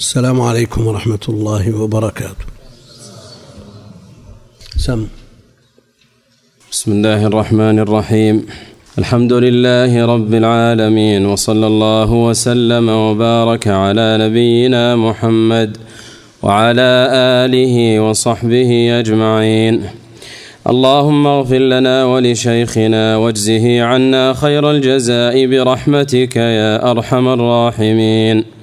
[0.00, 2.44] السلام عليكم ورحمة الله وبركاته.
[4.76, 5.06] سم.
[6.72, 8.46] بسم الله الرحمن الرحيم.
[8.98, 15.76] الحمد لله رب العالمين وصلى الله وسلم وبارك على نبينا محمد
[16.42, 16.92] وعلى
[17.44, 19.74] آله وصحبه أجمعين.
[20.72, 28.59] اللهم اغفر لنا ولشيخنا واجزه عنا خير الجزاء برحمتك يا أرحم الراحمين.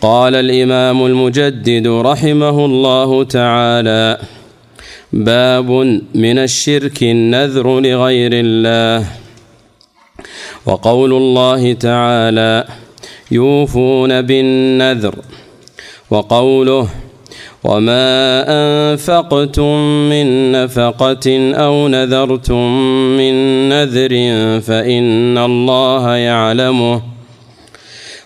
[0.00, 4.18] قال الإمام المجدد رحمه الله تعالى
[5.12, 5.70] باب
[6.14, 9.04] من الشرك النذر لغير الله.
[10.66, 12.64] وقول الله تعالى
[13.30, 15.14] يوفون بالنذر.
[16.10, 16.88] وقوله
[17.64, 19.74] وما أنفقتم
[20.10, 22.72] من نفقة أو نذرتم
[23.18, 23.34] من
[23.68, 24.14] نذر
[24.60, 27.17] فإن الله يعلمه.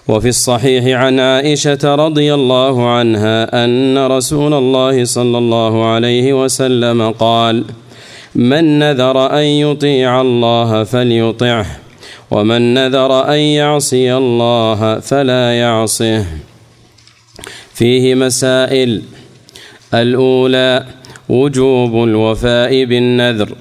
[0.08, 7.64] وفي الصحيح عن عائشة رضي الله عنها أن رسول الله صلى الله عليه وسلم قال
[8.34, 11.66] من نذر أن يطيع الله فليطعه
[12.30, 16.26] ومن نذر أن يعصي الله فلا يعصه.
[17.74, 19.02] فيه مسائل
[19.94, 20.86] الأولى
[21.28, 23.54] وجوب الوفاء بالنذر.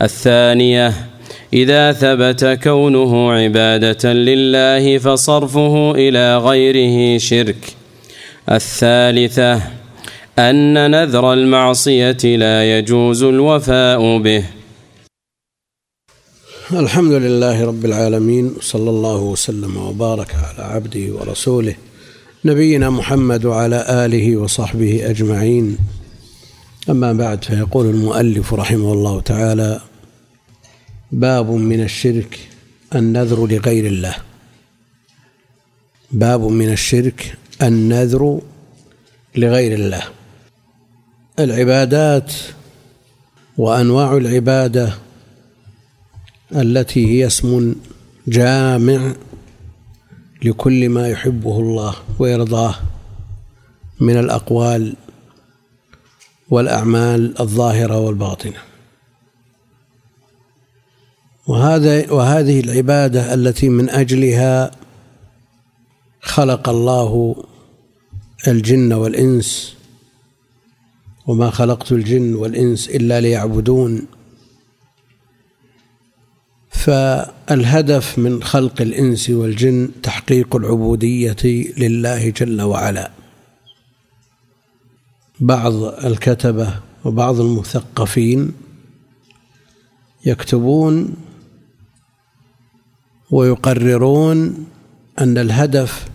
[0.00, 1.07] الثانية
[1.52, 7.76] إذا ثبت كونه عبادة لله فصرفه إلى غيره شرك.
[8.50, 9.62] الثالثة
[10.38, 14.44] أن نذر المعصية لا يجوز الوفاء به.
[16.72, 21.74] الحمد لله رب العالمين صلى الله وسلم وبارك على عبده ورسوله
[22.44, 25.78] نبينا محمد وعلى آله وصحبه أجمعين.
[26.90, 29.80] أما بعد فيقول المؤلف رحمه الله تعالى
[31.12, 32.48] باب من الشرك
[32.94, 34.16] النذر لغير الله.
[36.10, 38.40] باب من الشرك النذر
[39.36, 40.02] لغير الله.
[41.38, 42.32] العبادات
[43.56, 44.94] وأنواع العبادة
[46.52, 47.74] التي هي اسم
[48.26, 49.14] جامع
[50.42, 52.74] لكل ما يحبه الله ويرضاه
[54.00, 54.96] من الأقوال
[56.50, 58.58] والأعمال الظاهرة والباطنة.
[61.48, 64.70] وهذا وهذه العبادة التي من أجلها
[66.20, 67.44] خلق الله
[68.48, 69.74] الجن والإنس.
[71.26, 74.06] وما خلقت الجن والإنس إلا ليعبدون.
[76.70, 81.36] فالهدف من خلق الإنس والجن تحقيق العبودية
[81.78, 83.10] لله جل وعلا.
[85.40, 88.52] بعض الكتبة وبعض المثقفين
[90.26, 91.14] يكتبون
[93.30, 94.66] ويقررون
[95.18, 96.08] أن الهدف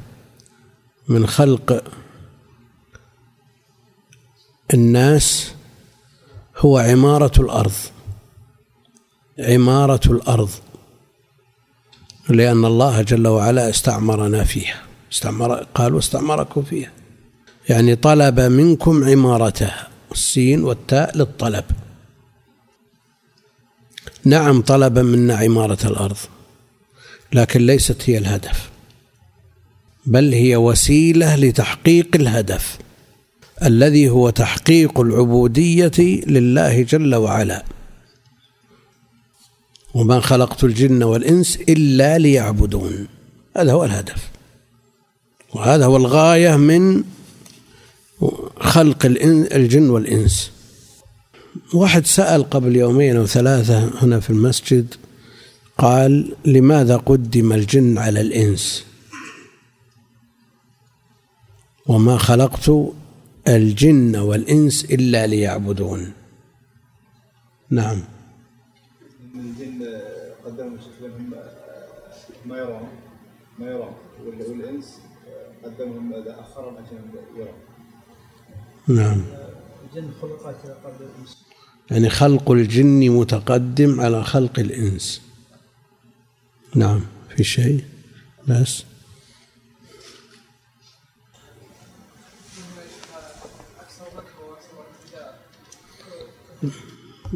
[1.08, 1.84] من خلق
[4.74, 5.54] الناس
[6.58, 7.74] هو عمارة الأرض.
[9.40, 10.50] عمارة الأرض
[12.30, 14.82] لأن الله جل وعلا استعمرنا فيها.
[15.12, 16.92] استعمر قال واستعمركم فيها.
[17.70, 21.66] يعني طلب منكم عمارتها السين والتاء للطلب.
[24.26, 26.18] نعم طلب منا عمارة الأرض.
[27.34, 28.70] لكن ليست هي الهدف
[30.06, 32.78] بل هي وسيلة لتحقيق الهدف
[33.64, 35.92] الذي هو تحقيق العبودية
[36.28, 37.64] لله جل وعلا.
[39.94, 43.08] وما خلقت الجن والإنس إلا ليعبدون.
[43.58, 44.30] هذا هو الهدف.
[45.54, 47.04] وهذا هو الغاية من
[48.60, 50.52] خلق الجن والإنس.
[51.74, 54.96] واحد سأل قبل يومين أو ثلاثة هنا في المسجد
[55.78, 58.86] قال لماذا قدم الجن على الإنس؟
[61.88, 62.72] وما خلقت
[63.48, 66.14] الجن والإنس إلا ليعبدون.
[67.70, 68.04] نعم.
[69.36, 70.02] الجن
[70.46, 71.34] قدموا لهم
[72.46, 72.88] ما يرون
[73.60, 73.94] ما يرون
[74.28, 75.00] والإنس
[75.64, 76.98] قدمهم أخرهم عشان
[77.38, 77.48] يرون.
[78.88, 79.22] نعم.
[79.84, 81.46] الجن خلقت قبل الإنس.
[81.92, 85.33] يعني خلق الجن متقدم على خلق الإنس.
[86.76, 87.02] نعم
[87.36, 87.84] في شيء
[88.48, 88.84] بس.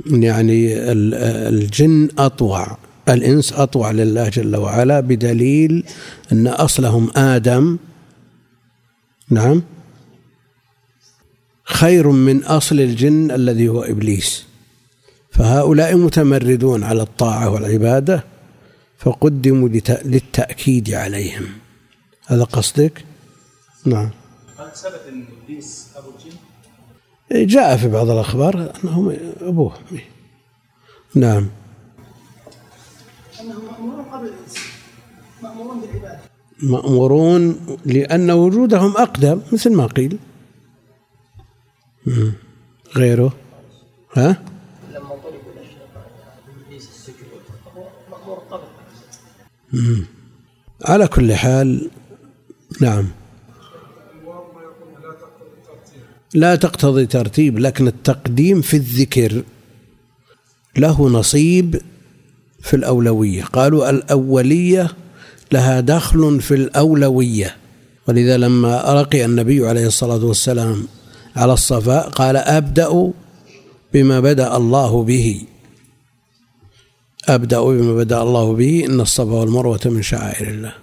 [0.06, 0.74] يعني
[1.50, 2.78] الجن أطوع
[3.10, 5.83] الإنس أطوع لله جل وعلا بدليل
[6.31, 7.78] أن أصلهم آدم.
[9.30, 9.63] نعم.
[11.63, 14.44] خير من أصل الجن الذي هو إبليس.
[15.31, 18.24] فهؤلاء متمردون على الطاعة والعبادة.
[18.97, 19.69] فقدموا
[20.05, 21.45] للتأكيد عليهم.
[22.27, 23.05] هذا قصدك؟
[23.85, 24.09] نعم.
[24.59, 26.38] هل ثبت أن إبليس أبو الجن؟
[27.47, 29.73] جاء في بعض الأخبار أنه أبوه.
[31.15, 31.47] نعم.
[33.41, 34.55] أنهم مأمورون قبل الانس
[35.44, 36.19] مأمورون بالعبادة.
[36.63, 40.19] مأمورون لأن وجودهم أقدم مثل ما قيل.
[42.95, 43.33] غيره؟
[44.15, 44.44] ها؟
[50.86, 51.90] على كل حال
[52.81, 53.08] نعم.
[56.34, 59.44] لا تقتضي ترتيب لكن التقديم في الذكر
[60.78, 61.81] له نصيب
[62.62, 63.44] في الأولوية.
[63.44, 64.92] قالوا الأولية
[65.52, 67.56] لها دخل في الأولوية.
[68.08, 70.88] ولذا لما رقي النبي عليه الصلاة والسلام
[71.36, 73.12] على الصفاء قال أبدأ
[73.94, 75.42] بما بدأ الله به.
[77.27, 80.74] أبدأ بما بدأ الله به إن الصفا والمروة من شعائر الله.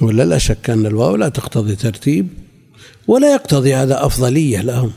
[0.00, 2.28] ولا لا شك أن الواو لا تقتضي ترتيب
[3.06, 4.92] ولا يقتضي هذا أفضلية لهم.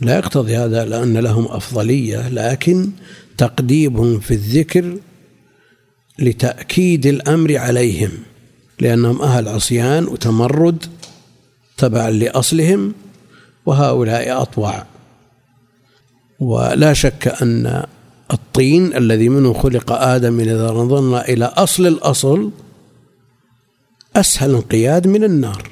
[0.00, 2.90] لا يقتضي هذا لأن لهم أفضلية لكن
[3.38, 4.98] تقديمهم في الذكر
[6.18, 8.10] لتأكيد الأمر عليهم
[8.80, 10.86] لأنهم أهل عصيان وتمرد
[11.76, 12.92] تبعا لأصلهم
[13.66, 14.86] وهؤلاء أطوع.
[16.40, 17.84] ولا شك أن
[18.32, 22.50] الطين الذي منه خلق آدم إذا نظرنا إلى أصل الأصل
[24.16, 25.70] أسهل انقياد من النار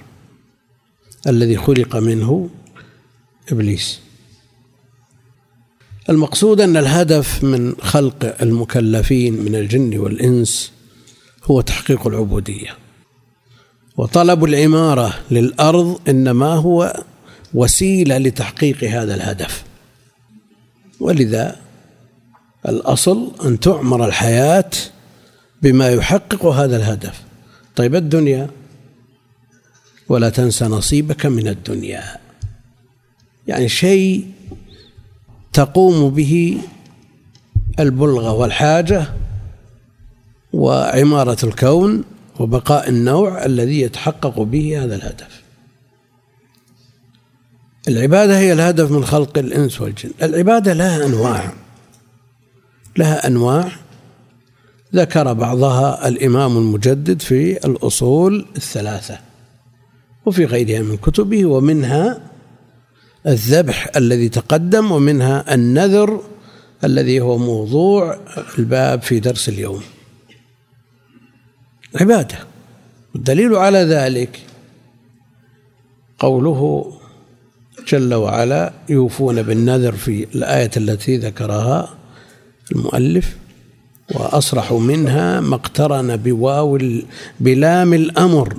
[1.26, 2.50] الذي خلق منه
[3.52, 4.00] إبليس.
[6.10, 10.72] المقصود أن الهدف من خلق المكلفين من الجن والإنس
[11.44, 12.76] هو تحقيق العبودية.
[13.96, 17.02] وطلب العمارة للأرض إنما هو
[17.54, 19.67] وسيلة لتحقيق هذا الهدف.
[21.00, 21.56] ولذا
[22.68, 24.70] الأصل أن تعمر الحياة
[25.62, 27.22] بما يحقق هذا الهدف.
[27.76, 28.50] طيب الدنيا
[30.08, 32.16] ولا تنسى نصيبك من الدنيا.
[33.46, 34.26] يعني شيء
[35.52, 36.58] تقوم به
[37.80, 39.06] البلغة والحاجة
[40.52, 42.04] وعمارة الكون
[42.38, 45.42] وبقاء النوع الذي يتحقق به هذا الهدف.
[47.88, 50.10] العبادة هي الهدف من خلق الإنس والجن.
[50.22, 51.52] العبادة لها أنواع.
[52.96, 53.72] لها أنواع.
[54.94, 59.18] ذكر بعضها الإمام المجدد في الأصول الثلاثة
[60.26, 62.20] وفي غيرها من كتبه ومنها
[63.26, 66.22] الذبح الذي تقدم ومنها النذر
[66.84, 68.18] الذي هو موضوع
[68.58, 69.82] الباب في درس اليوم.
[72.00, 72.38] عبادة.
[73.14, 74.40] والدليل على ذلك
[76.18, 76.92] قوله
[77.88, 81.94] جل وعلا يوفون بالنذر في الآية التي ذكرها
[82.72, 83.36] المؤلف
[84.14, 86.78] وأصرحوا منها ما اقترن بواو
[87.40, 88.56] بلام الأمر.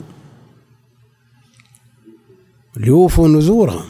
[2.77, 3.85] ليوفوا نذورهم.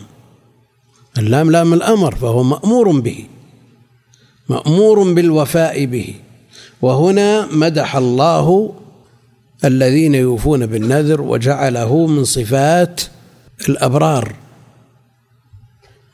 [1.17, 3.25] اللام لام الأمر فهو مأمور به
[4.49, 6.15] مأمور بالوفاء به.
[6.81, 8.73] وهنا مدح الله
[9.65, 13.01] الذين يوفون بالنذر وجعله من صفات
[13.69, 14.35] الأبرار.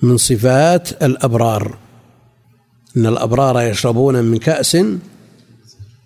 [0.05, 1.77] من صفات الأبرار.
[2.97, 4.77] إن الأبرار يشربون من كأس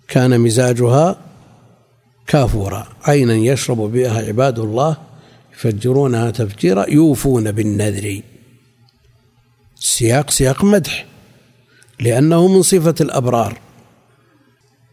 [0.08, 1.16] كان مزاجها
[2.26, 2.86] كافورا.
[3.04, 4.96] عينا يشرب بها عباد الله
[5.52, 8.22] يفجرونها تفجيرا يوفون بالنذر.
[9.78, 11.06] السياق سياق مدح
[12.00, 13.58] لأنه من صفة الأبرار.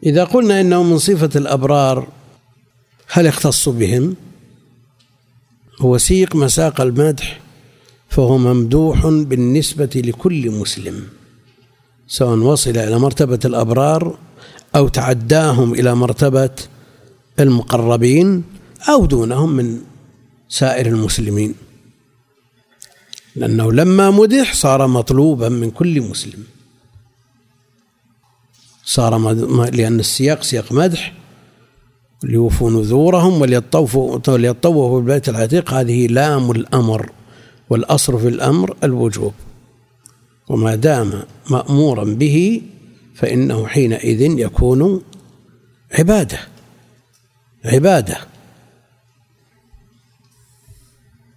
[0.03, 2.07] إذا قلنا إنه من صفة الأبرار
[3.07, 4.15] هل يختص بهم؟
[5.81, 7.39] هو سيق مساق المدح
[8.09, 11.03] فهو ممدوح بالنسبة لكل مسلم
[12.07, 14.17] سواء وصل إلى مرتبة الأبرار
[14.75, 16.49] أو تعداهم إلى مرتبة
[17.39, 18.43] المقربين
[18.89, 19.81] أو دونهم من
[20.49, 21.55] سائر المسلمين
[23.35, 26.43] لأنه لما مدح صار مطلوبا من كل مسلم
[28.85, 29.33] صار.
[29.73, 31.13] لأن السياق سياق مدح
[32.23, 37.11] ليوفوا نذورهم وليطوفوا وليطوفوا بالبيت العتيق هذه لام الأمر
[37.69, 39.33] والأصل في الأمر الوجوب.
[40.47, 42.61] وما دام مأمورا به
[43.15, 45.01] فإنه حينئذ يكون
[45.91, 46.39] عبادة
[47.65, 48.17] عبادة.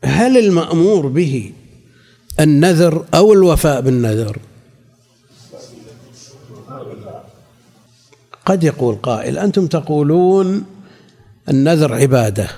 [0.04, 1.52] هل المأمور به
[2.40, 4.38] النذر أو الوفاء بالنذر؟
[8.46, 10.64] قد يقول قائل أنتم تقولون
[11.49, 12.49] النذر عبادة.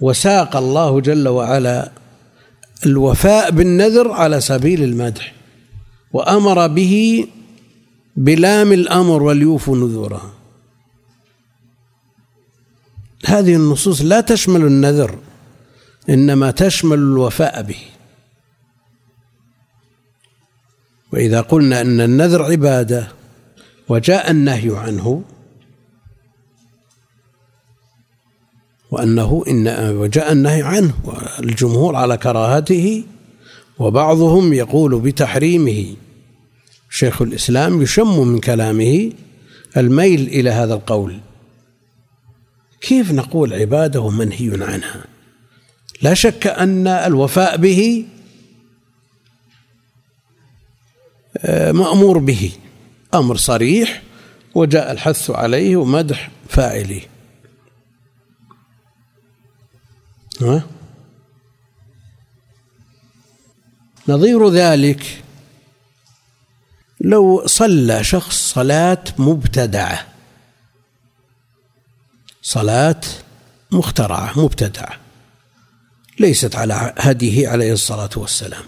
[0.00, 1.92] وساق الله جل وعلا
[2.86, 5.34] الوفاء بالنذر على سبيل المدح
[6.12, 7.26] وأمر به
[8.16, 10.32] بلام الأمر وليوفوا نذورها
[13.26, 15.18] هذه النصوص لا تشمل النذر
[16.08, 17.80] إنما تشمل الوفاء به.
[21.12, 23.08] وإذا قلنا أن النذر عبادة
[23.88, 25.22] وجاء النهي عنه
[28.98, 33.04] وأنه إن وجاء النهي عنه والجمهور على كراهته
[33.78, 35.96] وبعضهم يقول بتحريمه.
[36.90, 39.12] شيخ الإسلام يشم من كلامه
[39.76, 41.20] الميل إلى هذا القول.
[42.80, 45.04] كيف نقول عباده منهي عنها؟
[46.02, 48.04] لا شك أن الوفاء به
[51.36, 52.50] آه، مأمور به.
[53.14, 54.02] أمر صريح
[54.54, 57.00] وجاء الحث عليه ومدح فاعله.
[60.40, 60.62] ها؟
[64.08, 65.24] نظير ذلك
[67.00, 70.06] لو صلى شخص صلاة مبتدعة.
[72.42, 73.00] صلاة
[73.70, 75.00] مخترعة مبتدعة.
[76.20, 78.64] ليست على هديه عليه الصلاة والسلام.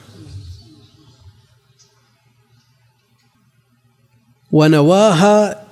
[4.52, 5.66] ونواها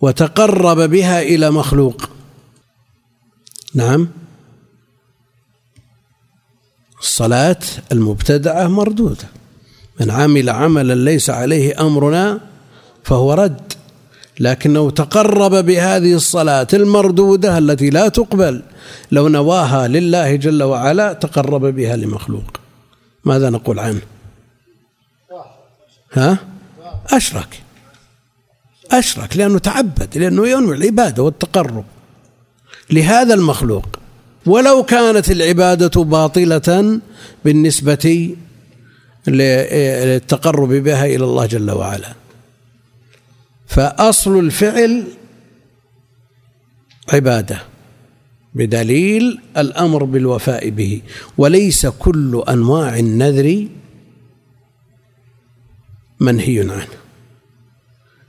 [0.00, 2.10] وتقرب بها إلى مخلوق.
[3.74, 4.19] نعم.
[7.00, 7.60] الصلاة
[7.92, 9.28] المبتدعة مردودة.
[10.00, 12.40] من عمل عملا ليس عليه أمرنا
[13.04, 13.72] فهو رد
[14.40, 18.62] لكنه تقرب بهذه الصلاة المردودة التي لا تقبل.
[19.12, 22.60] لو نواها لله جل وعلا تقرب بها لمخلوق.
[23.24, 24.00] ماذا نقول عنه؟
[26.12, 26.38] ها؟
[27.10, 27.62] أشرك.
[28.90, 31.84] أشرك لأنه تعبد لأنه ينوي العبادة والتقرب.
[32.90, 33.86] لهذا المخلوق
[34.50, 37.00] ولو كانت العبادة باطلة
[37.44, 38.36] بالنسبة
[39.26, 42.12] للتقرب بها إلى الله جل وعلا.
[43.66, 45.04] فأصل الفعل
[47.12, 47.62] عبادة
[48.54, 51.02] بدليل الأمر بالوفاء به.
[51.38, 53.68] وليس كل أنواع النذر
[56.20, 57.00] منهي عنه.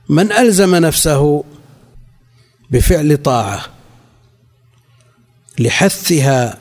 [0.08, 1.44] من ألزم نفسه
[2.70, 3.81] بفعل طاعة
[5.58, 6.58] لحثها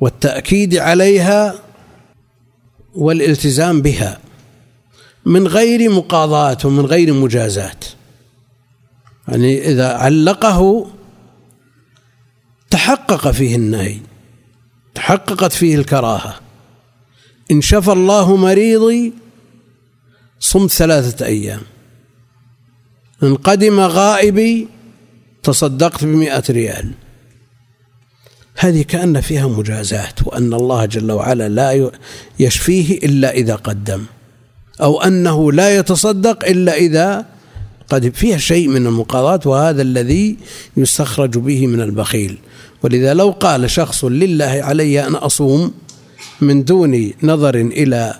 [0.00, 1.54] والتأكيد عليها
[2.94, 4.18] والالتزام بها
[5.24, 7.84] من غير مقاضاة ومن غير مجازات.
[9.28, 10.90] يعني إذا علقه
[12.70, 13.98] تحقق فيه النهي
[14.94, 16.40] تحققت فيه الكراهة.
[17.50, 19.12] إن شفى الله مريضي
[20.40, 21.60] صمت ثلاثة أيام.
[23.22, 24.68] إن قدم غائبي
[25.42, 26.92] تصدقت بمئة ريال.
[28.56, 31.90] هذه كأن فيها مجازات وأن الله جل وعلا لا
[32.40, 34.04] يشفيه إلا إذا قدم
[34.82, 37.26] أو أنه لا يتصدق إلا إذا
[37.88, 40.36] قد فيها شيء من المقاضاة وهذا الذي
[40.76, 42.38] يستخرج به من البخيل.
[42.82, 45.72] ولذا لو قال شخص لله علي أن أصوم
[46.40, 48.14] من دون نظر إلى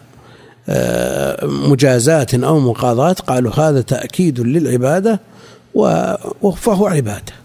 [0.69, 5.21] آه، مجازات أو مقاضاة قالوا هذا تأكيد للعبادة
[6.57, 7.42] فهو عبادة.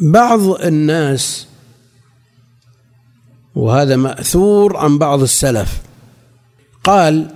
[0.00, 1.46] بعض الناس
[3.54, 5.80] وهذا مأثور عن بعض السلف
[6.84, 7.34] قال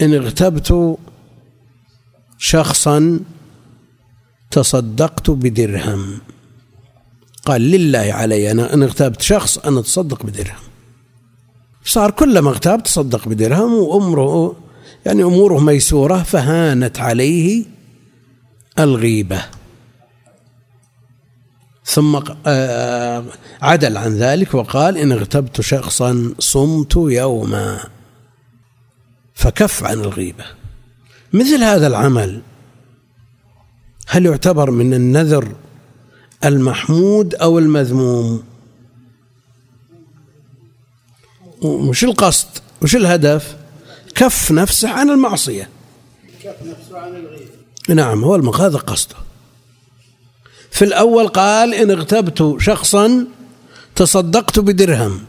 [0.00, 0.98] إن اغتبت
[2.38, 3.20] شخصا
[4.50, 6.18] تصدقت بدرهم.
[7.44, 10.62] قال لله علي أنا إن اغتبت شخص أنا أتصدق بدرهم.
[11.84, 14.56] صار كلما اغتاب تصدق بدرهم وأمره
[15.06, 17.64] يعني أموره ميسورة فهانت عليه
[18.78, 19.44] الغيبة.
[21.92, 23.24] ثم آه،
[23.62, 27.84] عدل عن ذلك وقال إن اغتبت شخصا صمت يوما
[29.34, 30.44] فكف عن الغيبة.
[31.32, 32.42] مثل هذا العمل
[34.06, 35.48] هل يعتبر من النذر
[36.44, 38.42] المحمود أو المذموم؟
[41.62, 42.48] وش القصد؟
[42.82, 43.56] وش الهدف؟
[44.14, 45.68] كف نفسه عن المعصية.
[46.42, 47.52] كف نفسه عن الغيبة.
[47.88, 49.16] نعم هو هذا قصده.
[50.72, 53.26] في الأول قال إن اغتبت شخصا
[53.94, 55.20] تصدقت بدرهم.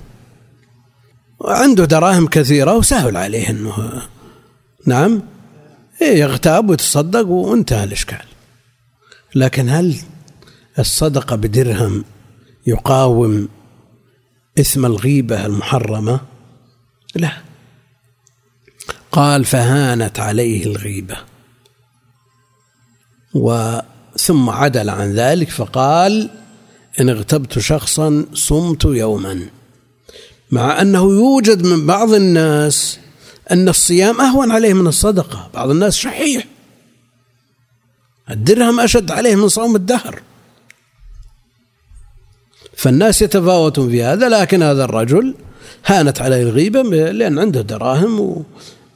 [1.41, 4.01] عنده دراهم كثيرة وسهل عليه أنه
[4.85, 5.21] نعم
[6.01, 8.25] إيه يغتاب ويتصدق وانتهى الإشكال.
[9.35, 9.95] لكن هل
[10.79, 12.05] الصدقة بدرهم
[12.67, 13.49] يقاوم
[14.59, 16.19] إثم الغيبة المحرمة؟
[17.15, 17.31] لا.
[19.11, 21.17] قال فهانت عليه الغيبة.
[23.35, 23.79] و
[24.23, 26.29] ثم عدل عن ذلك فقال
[26.99, 29.39] إن اغتبت شخصا صمت يوما.
[30.51, 32.99] مع أنه يوجد من بعض الناس
[33.51, 35.49] أن الصيام أهون عليه من الصدقة.
[35.53, 36.47] بعض الناس شحيح.
[38.29, 40.21] الدرهم أشد عليه من صوم الدهر.
[42.77, 45.35] فالناس يتفاوتون في هذا لكن هذا الرجل
[45.85, 48.45] هانت عليه الغيبة لأن عنده دراهم.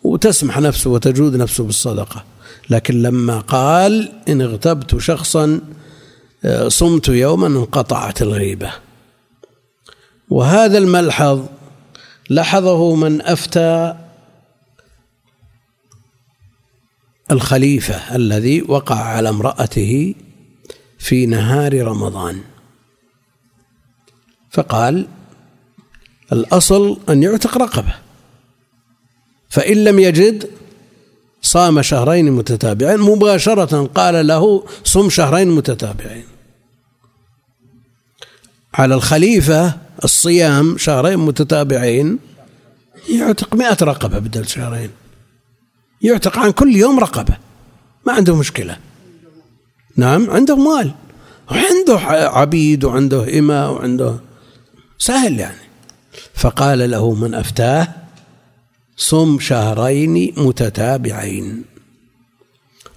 [0.04, 2.24] وتسمح نفسه وتجود نفسه بالصدقة.
[2.70, 5.62] لكن لما قال إن اغتبت شخصا
[6.46, 8.74] آه، صمت يوما انقطعت الغيبة.
[10.30, 11.46] وهذا الملحظ
[12.30, 13.96] لاحظه من أفتى
[17.32, 20.16] الخليفة الذي وقع على امرأته
[21.00, 22.42] في نهار رمضان.
[24.52, 25.08] فقال
[26.32, 27.94] الأصل أن يعتق رقبة
[29.50, 30.50] فإن لم يجد
[31.42, 33.00] صام شهرين متتابعين.
[33.00, 36.26] مباشرة قال له صم شهرين متتابعين.
[38.74, 42.20] على الخليفة الصيام شهرين متتابعين.
[43.10, 44.90] يعتق مئة رقبة بدل شهرين.
[46.02, 47.38] يعتق عن كل يوم رقبة.
[48.08, 48.78] ما عنده مشكلة.
[49.96, 50.92] نعم عنده مال.
[51.52, 54.20] وعنده عبيد وعنده إماء وعنده
[54.98, 55.68] سهل يعني.
[56.34, 58.07] فقال له من أفتاه؟
[58.98, 61.64] صم شهرين متتابعين.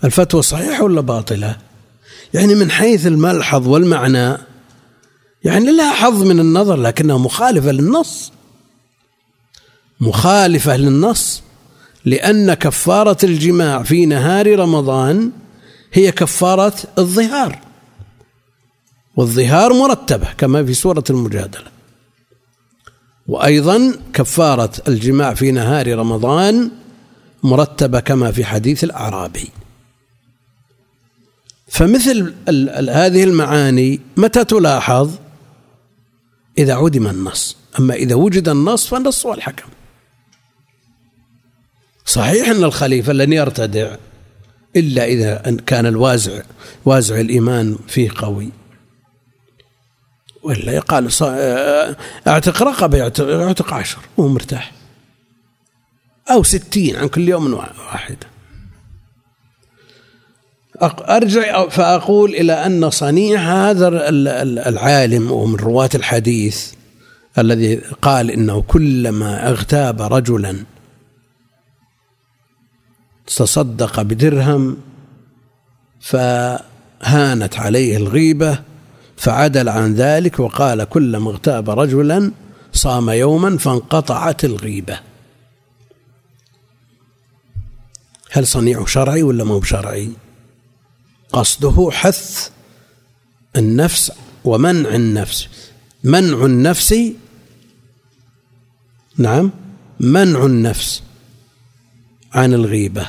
[0.04, 1.57] الفتوى صحيحة ولا باطلة؟
[2.35, 4.37] يعني من حيث الملحظ والمعنى
[5.45, 8.33] يعني لها حظ من النظر لكنها مخالفة للنص.
[10.00, 11.42] مخالفة للنص
[12.04, 15.30] لأن كفارة الجماع في نهار رمضان
[15.92, 17.59] هي كفارة الظهار
[19.16, 21.79] والظهار مرتبة كما في سورة المجادلة.
[23.30, 26.70] وأيضا كفارة الجماع في نهار رمضان
[27.42, 29.50] مرتبة كما في حديث الأعرابي.
[31.68, 32.34] فمثل
[32.90, 35.10] هذه المعاني متى تلاحظ؟
[36.58, 37.56] إذا عدم النص.
[37.78, 39.68] أما إذا وجد النص فالنص هو الحكم.
[42.04, 43.96] صحيح أن الخليفة لن يرتدع
[44.76, 46.42] إلا إذا كان الوازع
[46.84, 48.49] وازع الإيمان فيه قوي.
[50.43, 51.11] ولا يقال
[52.29, 54.73] أعتق رقبة يعتق عشر وهو مرتاح.
[56.31, 58.26] أو ستين عن كل يوم واحدة
[60.83, 63.89] أرجع فأقول إلى أن صنيع هذا
[64.69, 66.73] العالم ومن رواة الحديث
[67.39, 70.65] الذي قال إنه كلما أغتاب رجلا
[73.26, 74.76] تصدق بدرهم
[76.00, 78.70] فهانت عليه الغيبة
[79.21, 82.33] فعدل عن ذلك وقال كلما اغتاب رجلا
[82.73, 85.00] صام يوما فانقطعت الغيبة.
[88.30, 90.11] هل صنيعه شرعي ولا مو شرعي
[91.33, 92.50] قصده حث
[93.56, 94.13] النفس
[94.45, 95.49] ومنع النفس.
[96.04, 96.95] منع النفس
[99.19, 99.50] نعم
[100.00, 101.02] منع النفس
[102.33, 103.06] عن الغيبة.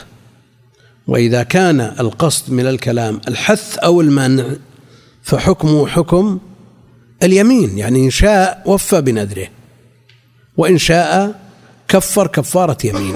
[1.07, 4.45] وإذا كان القصد من الكلام الحث أو المنع
[5.21, 6.39] فحكمه حكم
[7.23, 9.47] اليمين يعني إن شاء وفى بنذره.
[10.57, 11.41] وإن شاء
[11.87, 13.15] كفر كفارة يمين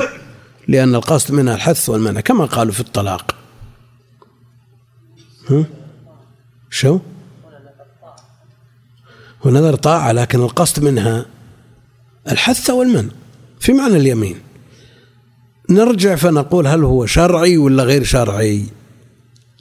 [0.68, 3.36] لأن القصد منها الحث والمنع كما قالوا في الطلاق.
[5.50, 5.66] ها؟
[6.70, 7.00] شو؟
[9.46, 11.26] ونذر طاعة لكن القصد منها
[12.32, 13.12] الحث والمنع.
[13.60, 14.40] في معنى اليمين.
[15.70, 18.66] نرجع فنقول هل هو شرعي ولا غير شرعي؟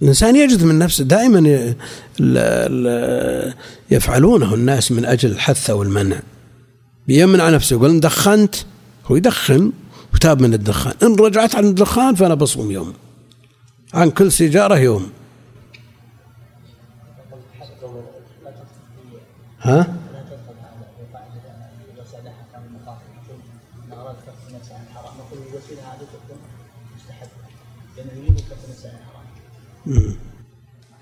[0.02, 1.74] الإنسان يجد من نفسه دائما
[3.90, 6.20] يفعلونه الناس من أجل الحث أو المنع.
[7.06, 8.54] بيمنع نفسه يقول إن دخنت
[9.06, 9.72] هو يدخن
[10.14, 10.94] وتاب من الدخان.
[11.02, 12.94] إن رجعت عن الدخان فأنا بصوم يوم.
[13.94, 15.10] عن كل سيجارة يوم.
[19.60, 19.96] ها؟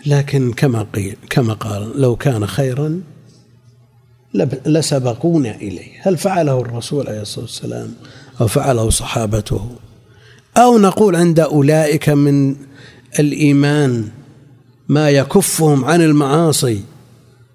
[0.06, 3.00] لكن كما قيل كما قال لو كان خيرا
[4.66, 5.92] لسبقونا إليه.
[6.00, 7.94] هل فعله الرسول عليه الصلاة والسلام
[8.40, 9.70] أو فعله صحابته؟
[10.56, 12.56] أو نقول عند أولئك من
[13.18, 14.08] الإيمان
[14.88, 16.80] ما يكفهم عن المعاصي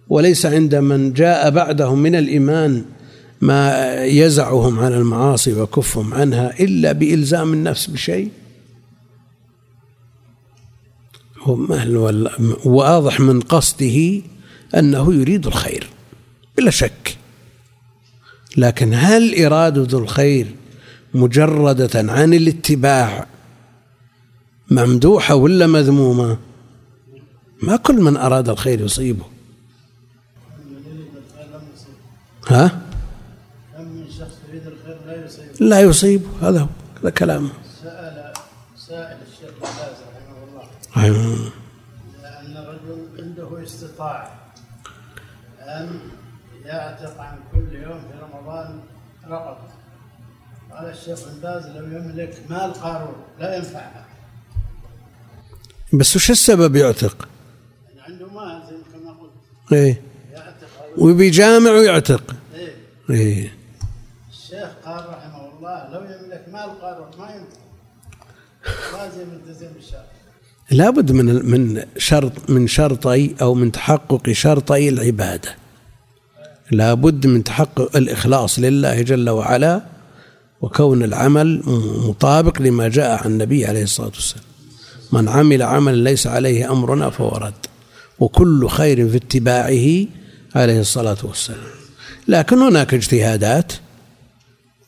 [0.10, 2.84] وليس عند من جاء بعدهم من الإيمان
[3.42, 8.30] ما يزعهم عن المعاصي وكفهم عنها إلا بإلزام النفس بشيء؟
[12.66, 14.22] واضح من قصده
[14.76, 15.88] أنه يريد الخير
[16.58, 17.18] بلا شك.
[18.58, 20.56] لكن هل إرادة الخير
[21.14, 23.28] مجردة عن الاتباع
[24.72, 26.38] ممدوحة ولا مذمومة؟
[27.64, 29.26] ما كل من أراد الخير يصيبه.
[32.48, 32.82] ها؟
[35.60, 36.68] لا يصيبه هذا هو
[37.02, 37.50] هذا كلامه.
[37.84, 38.34] سأل
[38.78, 39.18] سائل
[40.98, 41.52] الشيخ الباز
[42.24, 42.88] رحمه الله
[43.50, 43.64] أيوة.
[43.64, 44.34] استطاع
[45.60, 46.00] أن
[46.66, 48.80] يعتق عن كل يوم في رمضان
[49.28, 49.68] رقبة
[50.72, 54.06] قال الشيخ بن باز لو يملك مال قارون لا ينفعها
[55.94, 57.28] بس وش السبب يعتق؟
[57.88, 59.32] يعني عنده مال زي كما قلت.
[59.72, 60.02] إيه.
[60.32, 62.36] يعتق وبيجامع ويعتق.
[62.54, 62.76] إيه.
[63.10, 63.54] إيه.
[64.30, 67.58] الشيخ قال رحمه الله لو يملك مال قارون ما ينفع.
[68.98, 70.17] لازم يلتزم بالشرع.
[70.72, 75.56] لابد من من شرط من شرطي أو من تحقق شرطي العبادة.
[76.72, 79.82] لابد من تحقق الإخلاص لله جل وعلا
[80.62, 81.62] وكون العمل
[82.08, 84.44] مطابق لما جاء عن النبي عليه الصلاة والسلام.
[85.12, 87.66] من عمل عملا ليس عليه أمرنا فهو رد.
[88.20, 90.06] وكل خير في اتباعه
[90.56, 91.78] عليه الصلاة والسلام.
[92.28, 93.74] لكن هناك اجتهادات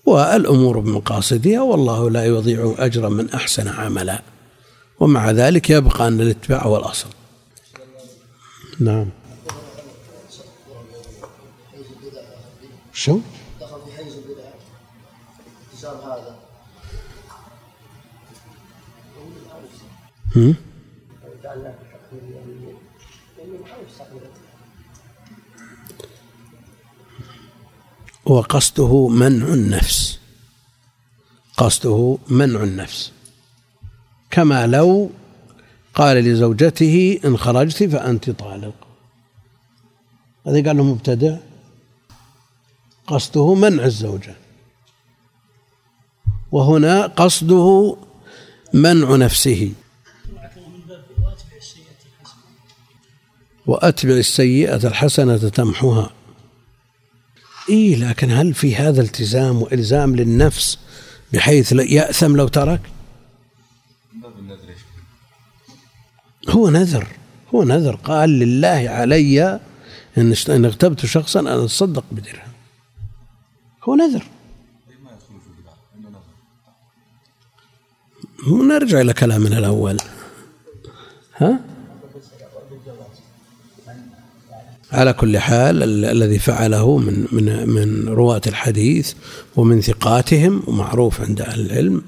[0.05, 4.21] والأمور بمقاصدها والله لا يضيع أجر من أحسن عملا.
[4.99, 7.09] ومع ذلك يبقى أن الاتباع هو الأصل
[8.79, 9.09] نعم
[12.93, 13.19] شو؟
[13.61, 14.49] دخل في حيز البدع
[15.83, 16.39] هذا
[20.35, 20.55] هم؟
[28.25, 30.19] وقصده منع النفس
[31.57, 33.11] قصده منع النفس
[34.31, 35.09] كما لو
[35.95, 38.73] قال لزوجته إن خرجت فأنت طالق.
[40.47, 41.37] هذا قال له مبتدع.
[43.07, 44.35] قصده منع الزوجة.
[46.51, 47.97] وهنا قصده
[48.73, 49.73] منع نفسه.
[53.65, 56.09] وأتبع السيئة الحسنة تمحها
[57.69, 60.79] إيه لكن هل في هذا التزام وإلزام للنفس
[61.33, 62.81] بحيث يأثم لو ترك؟
[66.49, 67.07] هو نذر
[67.55, 67.95] هو نذر.
[67.95, 69.59] قال لله علي
[70.17, 72.51] اشت- إن اغتبت شخصا أن أتصدق بدرهم.
[73.83, 74.23] هو نذر.
[78.51, 79.97] ونرجع إلى كلامنا الأول.
[81.37, 81.59] ها؟
[84.91, 89.13] على كل حال ال- الذي فعله من من من رواة الحديث
[89.55, 92.01] ومن ثقاتهم ومعروف عند أهل العلم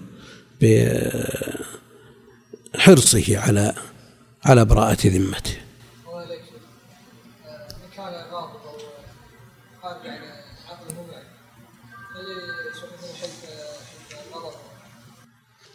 [2.73, 3.73] بحرصه على
[4.45, 5.58] على براءة ذمته.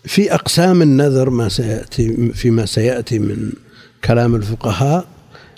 [0.04, 3.52] في أقسام النذر ما سيأتي فيما سيأتي من
[4.04, 5.08] كلام الفقهاء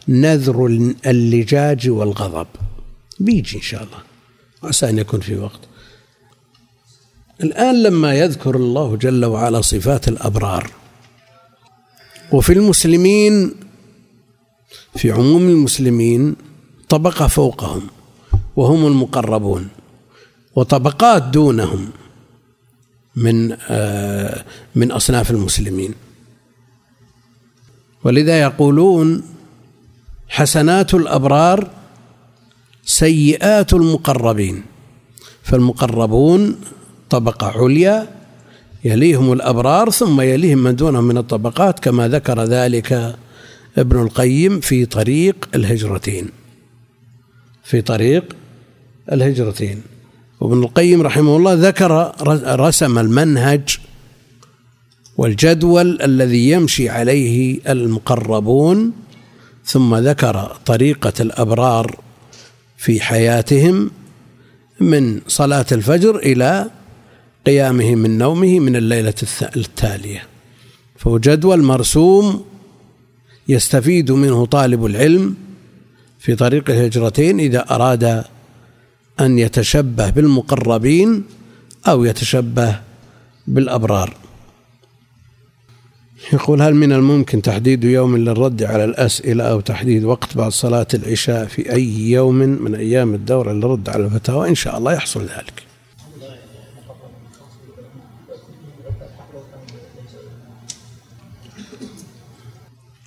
[0.08, 0.66] نذر
[1.06, 2.46] اللجاج والغضب.
[3.20, 4.02] بيجي إن شاء الله.
[4.62, 5.60] عسى أن يكون في وقت.
[7.42, 10.70] الآن لما يذكر الله جل وعلا صفات الأبرار
[12.32, 13.54] وفي المسلمين
[14.96, 16.36] في عموم المسلمين
[16.88, 17.86] طبقة فوقهم
[18.56, 19.68] وهم المقربون
[20.56, 21.90] وطبقات دونهم
[23.16, 25.94] من آه، من أصناف المسلمين.
[28.04, 29.22] ولذا يقولون
[30.28, 31.70] حسنات الأبرار
[32.84, 34.62] سيئات المقربين
[35.42, 36.60] فالمقربون
[37.10, 38.17] طبقة عليا
[38.84, 43.16] يليهم الأبرار ثم يليهم من دونهم من الطبقات كما ذكر ذلك
[43.78, 46.28] ابن القيم في طريق الهجرتين.
[47.64, 48.36] في طريق
[49.12, 49.82] الهجرتين.
[50.40, 52.12] وابن القيم رحمه الله ذكر
[52.60, 53.78] رسم المنهج
[55.16, 58.92] والجدول الذي يمشي عليه المقربون
[59.64, 61.96] ثم ذكر طريقة الأبرار
[62.76, 63.90] في حياتهم
[64.80, 66.70] من صلاة الفجر إلى
[67.48, 69.14] قيامه من نومه من الليلة
[69.56, 70.22] التالية.
[70.96, 72.44] فهو جدول مرسوم
[73.48, 75.34] يستفيد منه طالب العلم
[76.18, 78.24] في طريق الهجرتين إذا أراد
[79.20, 81.24] أن يتشبه بالمقربين
[81.88, 82.80] أو يتشبه
[83.46, 84.14] بالأبرار.
[86.32, 91.46] يقول هل من الممكن تحديد يوم للرد على الأسئلة أو تحديد وقت بعد صلاة العشاء
[91.46, 95.67] في أي يوم من أيام الدورة للرد على الفتاوى؟ إن شاء الله يحصل ذلك.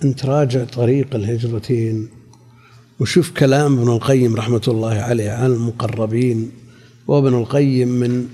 [0.03, 2.09] أنت راجع طريق الهجرتين
[2.99, 6.51] وشوف كلام ابن القيم رحمة الله عليه عن المقربين
[7.07, 8.27] وابن القيم من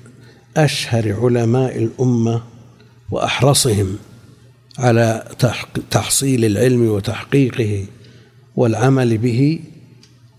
[0.57, 2.43] أشهر علماء الأمة
[3.11, 3.97] وأحرصهم
[4.79, 5.23] على
[5.91, 7.85] تحصيل العلم وتحقيقه
[8.55, 9.59] والعمل به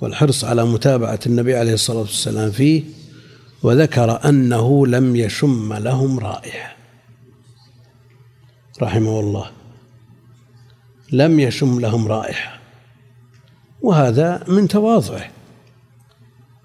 [0.00, 2.82] والحرص على متابعة النبي عليه الصلاة والسلام فيه
[3.62, 6.76] وذكر أنه لم يشم لهم رائحة.
[8.82, 9.57] رحمه الله.
[11.12, 12.58] لم يشم لهم رائحة.
[13.82, 15.30] وهذا من تواضعه.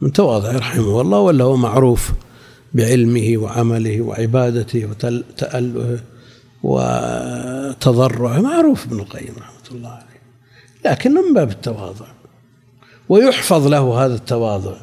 [0.02, 2.12] من تواضعه رحمه الله ولا هو معروف
[2.74, 6.00] بعلمه وعمله وعبادته وتألهه
[6.64, 8.42] وتضرعه.
[8.42, 10.22] معروف ابن القيم رحمة الله عليه.
[10.86, 12.06] لكن من باب التواضع؟
[13.10, 14.76] ويحفظ له هذا التواضع.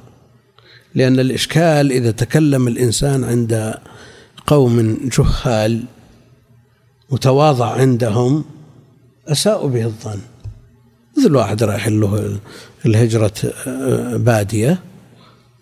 [0.94, 3.74] لأن الإشكال إذا تكلم الإنسان عند
[4.46, 5.82] قوم جهال
[7.10, 8.44] وتواضع عندهم
[9.32, 10.20] أساءوا به الظن.
[11.18, 12.38] مثل واحد رايح له
[12.86, 13.32] الهجرة
[13.66, 14.82] آه، بادية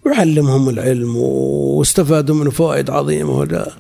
[0.07, 3.73] ويعلمهم العلم واستفادوا منه فوائد عظيمة وجاء.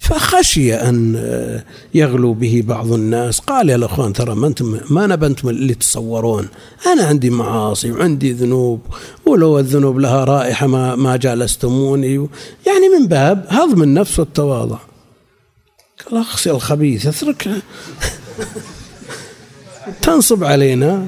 [0.00, 3.40] فخشي أن آه، يغلو به بعض الناس.
[3.40, 6.48] قال يا الأخوان ترى ما أنتم ما أنا أنتم اللي تتصورون.
[6.86, 8.80] أنا عندي معاصي وعندي ذنوب
[9.26, 12.28] ولو الذنوب لها رائحة ما, ما جالستموني.
[12.66, 14.78] يعني من باب هضم النفس والتواضع.
[16.10, 17.48] قال أخسي الخبيث اترك
[20.02, 21.06] تنصب علينا.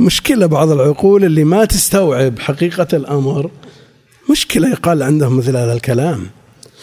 [0.00, 3.50] مشكلة بعض العقول اللي ما تستوعب حقيقة الأمر.
[4.30, 6.26] مشكلة يقال عندهم مثل هذا الكلام.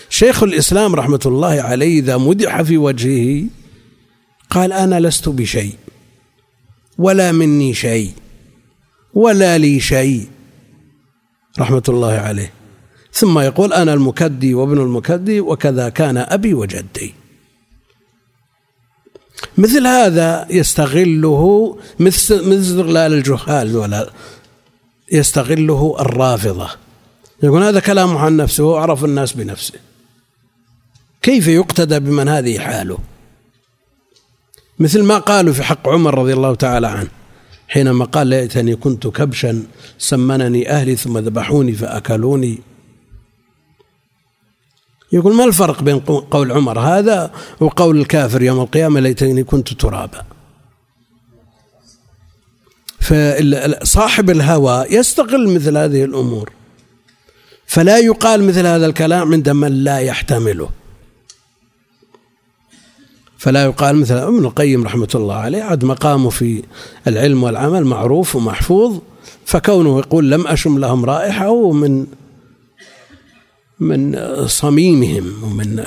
[0.09, 3.45] شيخ الإسلام رحمة الله عليه إذا مدح في وجهه
[4.49, 5.75] قال أنا لست بشيء.
[6.97, 8.11] ولا مني شيء.
[9.13, 10.27] ولا لي شيء.
[11.59, 12.53] رحمة الله عليه.
[13.13, 17.13] ثم يقول أنا المكدي وابن المكدي وكذا كان أبي وجدي.
[19.58, 24.10] مثل هذا يستغله مثل استغلال الجهال ولا
[25.12, 26.69] يستغله الرافضة.
[27.43, 29.80] يقول هذا كلامه عن نفسه وعرف الناس بنفسه.
[31.21, 32.97] كيف يقتدى بمن هذه حاله؟
[34.80, 37.10] مثل ما قالوا في حق عمر رضي الله تعالى عنه
[37.67, 39.63] حينما قال ليتني كنت كبشا
[39.97, 42.60] سمنني أهلي ثم ذبحوني فأكلوني.
[45.11, 50.23] يقول ما الفرق بين قول عمر هذا وقول الكافر يوم القيامة ليتني كنت ترابا؟
[52.99, 56.51] فصاحب الهوى يستغل مثل هذه الأمور
[57.65, 60.69] فلا يقال مثل هذا الكلام عند من لا يحتمله.
[63.37, 66.63] فلا يقال مثل ابن القيم رحمة الله عليه عد مقامه في
[67.07, 68.99] العلم والعمل معروف ومحفوظ
[69.45, 72.07] فكونه يقول لم أشم لهم رائحة من
[73.79, 75.85] من صميمهم ومن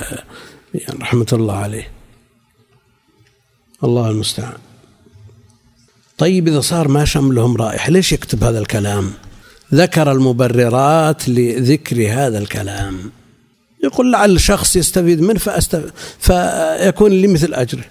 [0.73, 1.91] يعني رحمة الله عليه.
[3.83, 4.57] الله المستعان.
[6.17, 9.13] طيب إذا صار ما شم لهم رائحة ليش يكتب هذا الكلام؟
[9.73, 13.11] ذكر المبررات لذكر هذا الكلام.
[13.83, 15.39] يقول لعل شخص يستفيد منه
[16.19, 17.85] فيكون لي مثل أجره.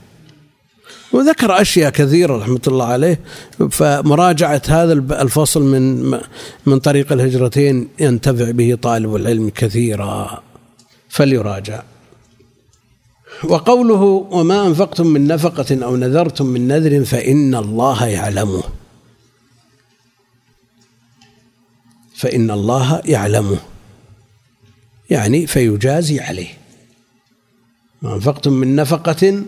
[1.12, 3.20] وذكر أشياء كثيرة رحمة الله عليه.
[3.70, 6.11] فمراجعة هذا الفصل من
[6.66, 10.42] من طريق الهجرتين ينتفع به طالب العلم كثيرا.
[11.09, 11.83] فليراجع.
[13.44, 18.62] وقوله وما أنفقتم من نفقة أو نذرتم من نذر فإن الله يعلمه.
[22.16, 23.59] فإن الله يعلمه.
[25.11, 26.59] يعني فيجازي عليه.
[28.03, 29.42] ما أنفقتم من نفقة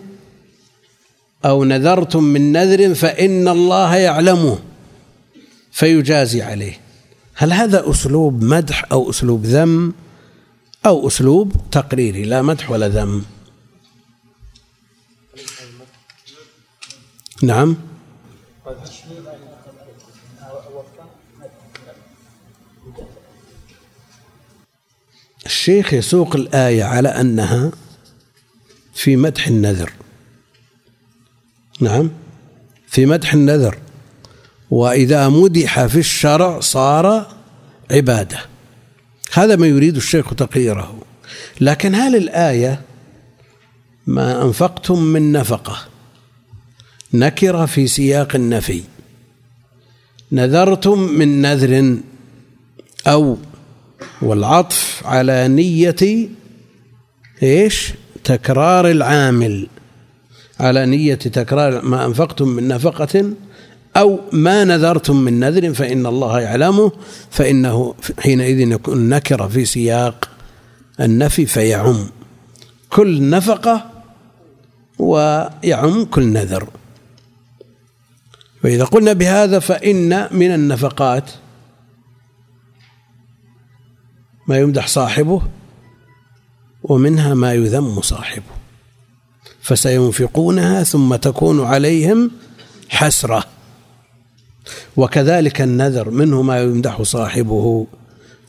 [1.44, 4.59] أو نذرتم من نذر فإن الله يعلمه
[5.72, 6.80] فيجازي عليه.
[7.35, 9.94] هل هذا أسلوب مدح أو أسلوب ذم
[10.87, 13.24] أو أسلوب تقريري؟ لا مدح ولا ذم.
[17.42, 17.76] نعم.
[25.46, 27.70] الشيخ يسوق الآية على أنها
[28.94, 29.92] في مدح النذر.
[31.80, 32.10] نعم.
[32.87, 33.78] في مدح النذر.
[34.70, 37.26] وإذا مدح في الشرع صار
[37.90, 38.38] عبادة.
[39.32, 40.98] هذا ما يريد الشيخ تقريره.
[41.60, 42.80] لكن هل الآية
[44.06, 45.76] ما أنفقتم من نفقة
[47.14, 48.82] نكر في سياق النفي؟
[50.32, 51.96] نذرتم من نذر
[53.06, 53.38] أو
[54.22, 56.28] والعطف على نية
[57.42, 57.92] إيش؟
[58.24, 59.66] تكرار العامل.
[60.60, 63.32] على نية تكرار ما أنفقتم من نفقة
[63.96, 66.92] أو ما نذرتم من نذر فإن الله يعلمه
[67.30, 70.30] فإنه حينئذ يكون نكر في سياق
[71.00, 72.06] النفي فيعم.
[72.90, 73.90] كل نفقة
[74.98, 76.68] ويعم كل نذر.
[78.64, 81.30] وإذا قلنا بهذا فإن من النفقات
[84.48, 85.42] ما يمدح صاحبه
[86.82, 88.53] ومنها ما يذم صاحبه.
[89.64, 92.31] فسينفقونها ثم تكون عليهم
[92.88, 93.44] حسرة.
[94.96, 97.87] وكذلك النذر منه ما يمدح صاحبه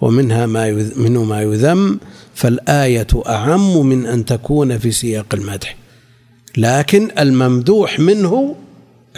[0.02, 2.00] ومنها ما منه ما يذم
[2.34, 5.78] فالآية أعم من أن تكون في سياق المدح.
[6.58, 8.56] لكن الممدوح منه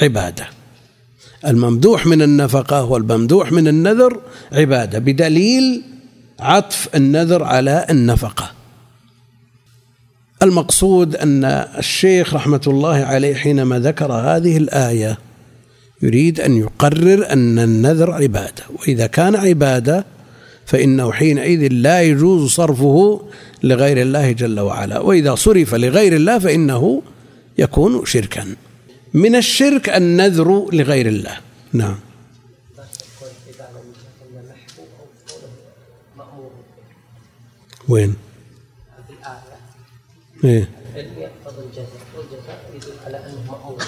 [0.01, 0.47] عبادة.
[1.47, 4.19] الممدوح من النفقة والممدوح من النذر
[4.51, 5.83] عبادة بدليل
[6.39, 8.56] عطف النذر على النفقة.
[10.41, 11.45] المقصود أن
[11.77, 15.17] الشيخ رحمة الله عليه حينما ذكر هذه الآية
[16.01, 20.05] يريد أن يقرر أن النذر عبادة وإذا كان عبادة
[20.65, 23.21] فإنه حينئذ لا يجوز صرفه
[23.63, 27.01] لغير الله جل وعلا وإذا صرف لغير الله فإنه
[27.57, 28.55] يكون شركا.
[29.13, 31.37] من الشرك النذر لغير الله.
[31.73, 31.95] نعم.
[37.89, 38.26] وين؟
[40.43, 43.83] إيه؟ اللي يقتضي الجزاء والجزاء يدل على أنه مأمور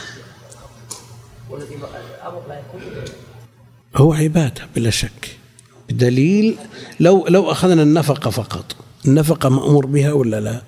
[1.50, 2.82] والذي الأمر لا يكون
[3.96, 5.38] هو عبادة بلا شك.
[5.90, 6.58] بدليل
[7.00, 8.76] لو لو أخذنا النفقة فقط.
[9.06, 10.62] النفقة مأمور بها ولا لا؟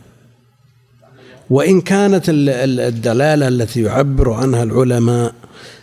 [1.49, 5.33] وإن كانت ال- ال- الدلالة التي يعبر عنها العلماء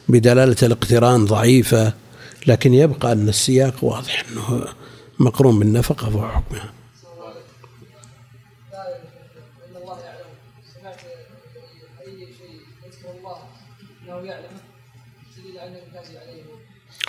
[0.09, 1.93] بدلالة الاقتران ضعيفة
[2.47, 4.65] لكن يبقى أن السياق واضح أنه
[5.19, 6.73] مقرون بالنفقة فهو حكمها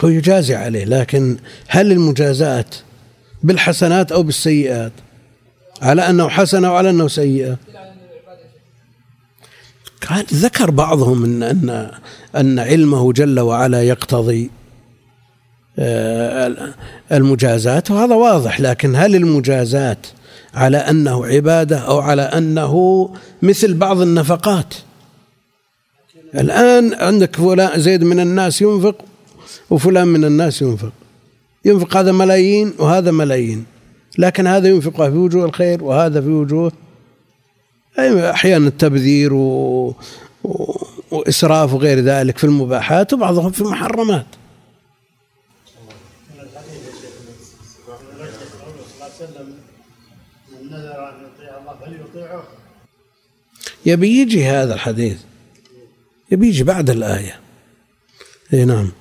[0.02, 2.76] هو يجازي عليه لكن هل المجازات
[3.44, 4.92] بالحسنات أو بالسيئات؟
[5.82, 7.58] على أنه حسنة وعلى أنه سيئة؟
[10.10, 11.90] قال ذكر بعضهم ان ان
[12.36, 14.50] إن علمه جل وعلا يقتضي
[15.80, 16.74] آه،
[17.12, 20.08] المجازات وهذا واضح لكن هل المجازات
[20.54, 23.10] على أنه عبادة أو على أنه
[23.42, 24.74] مثل بعض النفقات؟
[26.36, 29.06] الآن عندك فلان زيد من الناس ينفق
[29.70, 30.92] وفلان من الناس ينفق.
[31.66, 33.66] ينفق هذا ملايين وهذا ملايين.
[34.18, 36.72] لكن هذا ينفقها في وجوه الخير وهذا في وجوه
[38.00, 39.88] أي أحيانا التبذير و...
[40.44, 40.76] و...
[41.12, 44.26] وإسراف وغير ذلك في المباحات وبعضهم في المحرمات.
[53.86, 55.18] يبي يجي هذا الحديث.
[56.32, 57.40] يبي يجي بعد الآية.
[58.54, 58.92] إي نعم.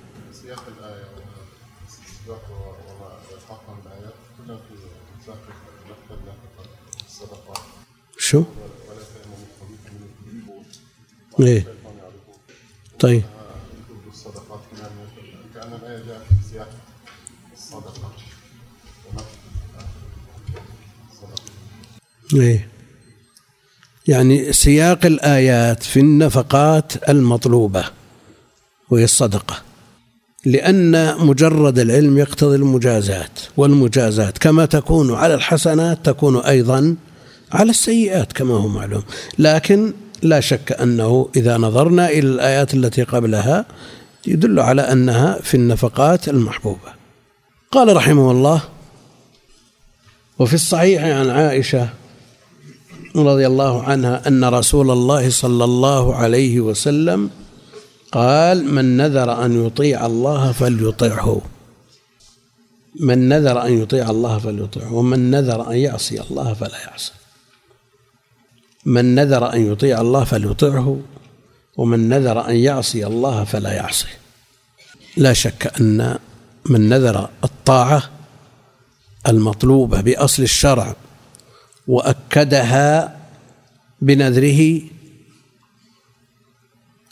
[17.57, 18.12] الصدقة
[19.11, 19.25] ونقل
[21.12, 21.43] الصدقة
[22.35, 22.69] إيه.
[24.09, 27.85] يعني سياق الآيات في النفقات المطلوبة
[28.91, 29.62] وهي الصدقة.
[30.45, 34.38] لأن مجرد العلم يقتضي المجازات والمجازات.
[34.38, 36.97] كما تكون على الحسنات تكون أيضا
[37.53, 39.03] على السيئات كما هو معلوم.
[39.39, 43.67] لكن لا شك أنه إذا نظرنا إلى الآيات التي قبلها
[44.27, 46.99] يدل على أنها في النفقات المحبوبة.
[47.73, 48.63] قال رحمه الله
[50.39, 51.89] وفي الصحيح عن عائشة
[53.17, 57.31] رضي الله عنها أن رسول الله صلى الله عليه وسلم
[58.13, 61.41] قال من نذر أن يطيع الله فليطعه.
[63.01, 67.13] من نذر أن يطيع الله فليطيعه ومن نذر أن يعصي الله فلا يعصي.
[68.88, 71.01] من نذر أن يطيع الله فليطعه
[71.77, 74.09] ومن نذر أن يعصي الله فلا يعصي
[75.16, 76.18] لا شك أن
[76.66, 78.11] من نذر الطاعة
[79.29, 80.96] المطلوبة بأصل الشرع
[81.87, 83.18] وأكدها
[84.01, 84.81] بنذره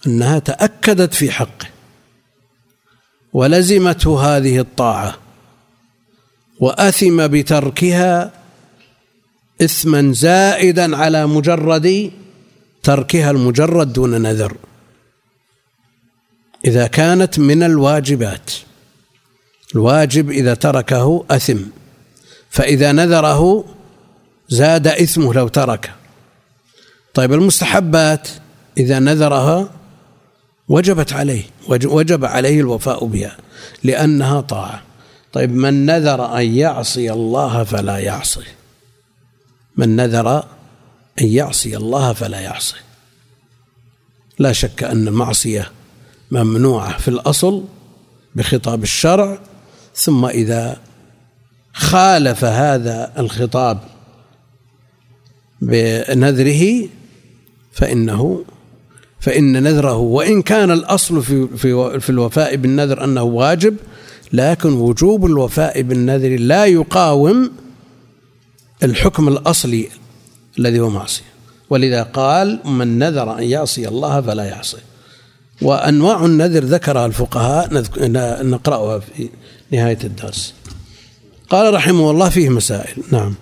[0.06, 1.66] أنها تأكدت في حقه
[3.32, 5.18] ولزمته هذه الطاعة
[6.60, 8.32] وأثم بتركها
[9.62, 12.10] إثما زائدا على مجرد
[12.82, 14.56] تركها المجرد دون نذر.
[16.64, 18.50] إذا كانت من الواجبات
[19.74, 21.58] الواجب إذا تركه أثم
[22.50, 23.64] فإذا نذره
[24.48, 25.90] زاد إثمه لو تركه.
[27.14, 28.28] طيب المستحبات
[28.78, 29.70] إذا نذرها
[30.68, 33.36] وجبت عليه وجب عليه الوفاء بها
[33.84, 34.82] لأنها طاعة.
[35.32, 38.40] طيب من نذر أن يعصي الله فلا يعصي
[39.76, 40.36] من نذر
[41.20, 42.76] أن يعصي الله فلا يعصي.
[44.38, 45.70] لا شك أن المعصية
[46.30, 47.64] ممنوعة في الأصل
[48.34, 49.38] بخطاب الشرع
[49.94, 50.76] ثم إذا
[51.72, 53.78] خالف هذا الخطاب
[55.60, 56.88] بنذره
[57.72, 58.44] فإنه
[59.20, 63.76] فإن نذره وإن كان الأصل في في في الوفاء بالنذر أنه واجب
[64.32, 67.50] لكن وجوب الوفاء بالنذر لا يقاوم
[68.82, 69.88] الحكم الأصلي
[70.58, 71.24] الذي هو معصية.
[71.70, 74.76] ولذا قال من نذر أن يعصي الله فلا يعصي.
[75.62, 77.68] وأنواع النذر ذكرها الفقهاء
[78.46, 79.28] نقرأها في
[79.72, 80.54] نهاية الدرس.
[81.50, 83.02] قال رحمه الله فيه مسائل.
[83.12, 83.34] نعم.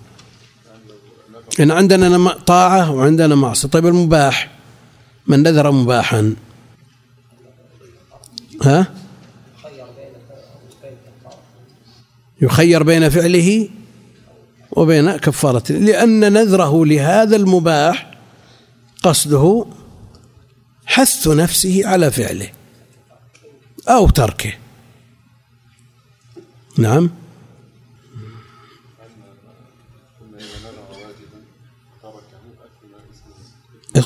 [1.59, 3.69] إن عندنا طاعة وعندنا معصية.
[3.69, 4.49] طيب المباح
[5.27, 6.35] من نذر مباحا؟
[8.61, 8.87] ها؟
[12.41, 13.69] يخير بين فعله
[14.75, 18.17] وبين كفارته لأن نذره لهذا المباح
[19.03, 19.65] قصده
[20.85, 22.49] حث نفسه على فعله
[23.89, 24.53] أو تركه.
[26.77, 27.09] نعم.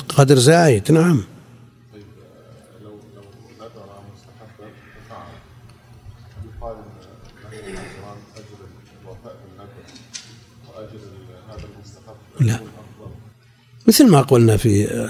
[0.08, 0.92] قدر زايد.
[0.92, 1.24] نعم
[2.82, 3.22] لو لو
[3.60, 4.70] نذر مستحبا
[5.08, 5.32] ففعل
[6.46, 6.84] يقال ان
[7.52, 8.58] نذر النذران اجر
[9.02, 9.84] الوفاء بالنذر
[10.68, 12.54] واجر ال- هذا المستحب لا.
[12.54, 12.70] يكون
[13.88, 15.08] مثل ما قلنا في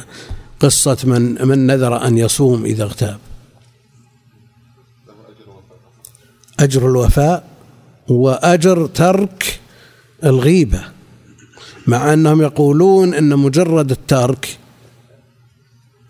[0.61, 3.19] قصة من من نذر أن يصوم إذا اغتاب
[6.61, 7.45] أجر الوفاء
[8.09, 9.61] وأجر ترك
[10.25, 10.85] الغيبة
[11.87, 14.59] مع أنهم يقولون أن مجرد الترك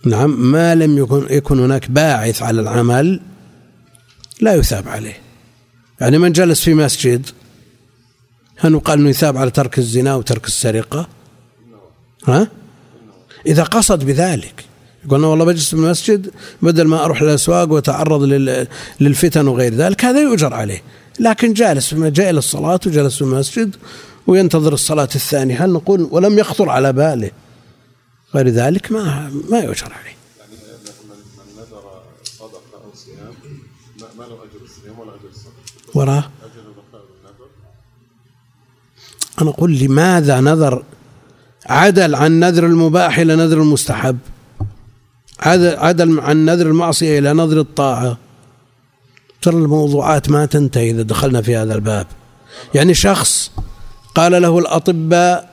[0.05, 3.21] نعم ما لم يكن يكن هناك باعث على العمل
[4.41, 5.21] لا يثاب عليه
[6.01, 7.27] يعني من جلس في مسجد
[8.61, 11.09] هل يقال إنه يثاب على ترك الزنا وترك السرقة؟
[12.27, 12.49] ها؟
[13.47, 14.65] إذا قصد بذلك.
[15.05, 16.31] يقول أنا والله بجلس في المسجد
[16.63, 18.67] بدل ما أروح للاسواق وأتعرض لل-
[19.01, 20.83] للفتن وغير ذلك هذا يؤجر عليه.
[21.21, 23.77] لكن جالس جاء إلى الصلاة وجلس في المسجد
[24.27, 25.65] وينتظر الصلاة الثانية.
[25.65, 27.31] هل نقول ولم يخطر على باله؟
[28.35, 30.17] غير ذلك ما ما يؤجر عليه.
[30.41, 33.35] يعني من نذر صدقة أو صيام
[34.01, 35.99] ما, ما له أجر الصيام ولا أجر الصدقة.
[35.99, 37.49] وراه اجر الوفاء بالنذر
[39.43, 40.83] أنا أقول لماذا نذر
[41.67, 44.19] عدل عن نذر المباح إلى نذر المستحب؟
[45.41, 48.19] عدل, عدل عن نذر المعصية إلى نذر الطاعة.
[49.43, 52.07] ترى الموضوعات ما تنتهي إذا دخلنا في هذا الباب.
[52.75, 53.51] يعني شخص
[54.15, 55.51] قال له الأطباء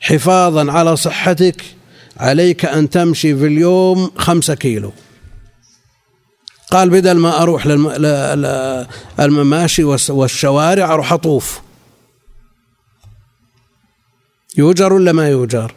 [0.00, 1.64] حفاظا على صحتك
[2.16, 4.92] عليك أن تمشي في اليوم خمسة كيلو.
[6.70, 8.86] قال بدل ما أروح للم- ل- ل-
[9.20, 11.60] المماشي والس- والشوارع أروح أطوف.
[14.56, 15.74] يؤجر ولا ما يؤجر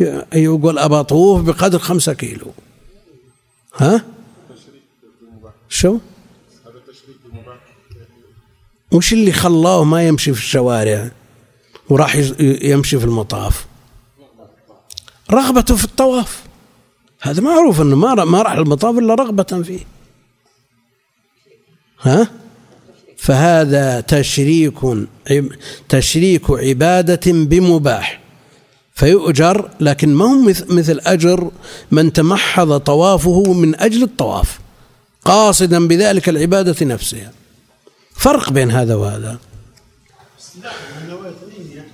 [0.00, 2.46] ي- يقول أبى أطوف بقدر خمسة كيلو.
[3.76, 4.04] ها؟
[5.68, 5.98] شو؟
[8.92, 11.10] وش اللي خلاه ما يمشي في الشوارع
[11.88, 13.66] وراح يمشي في المطاف؟
[15.30, 16.44] رغبته في الطواف.
[17.20, 19.80] هذا معروف إنه ما ما راح المطاف إلا رغبة فيه.
[22.00, 22.30] ها؟
[23.18, 24.74] فهذا تشريك
[25.88, 28.20] تشريك عبادة بمباح.
[28.94, 31.50] فيؤجر لكن ما هو مث- مثل أجر
[31.90, 34.58] من تمحض طوافه من أجل الطواف
[35.24, 37.32] قاصدا بذلك العبادة نفسها.
[38.16, 39.38] فرق بين هذا وهذا.
[40.64, 41.84] نيه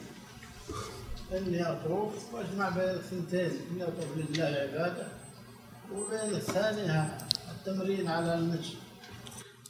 [1.38, 5.06] اني اطوف واجمع بين الثنتين اني اطوف لله العباده
[5.94, 7.18] وبين الثانية
[7.50, 8.74] التمرين على المشي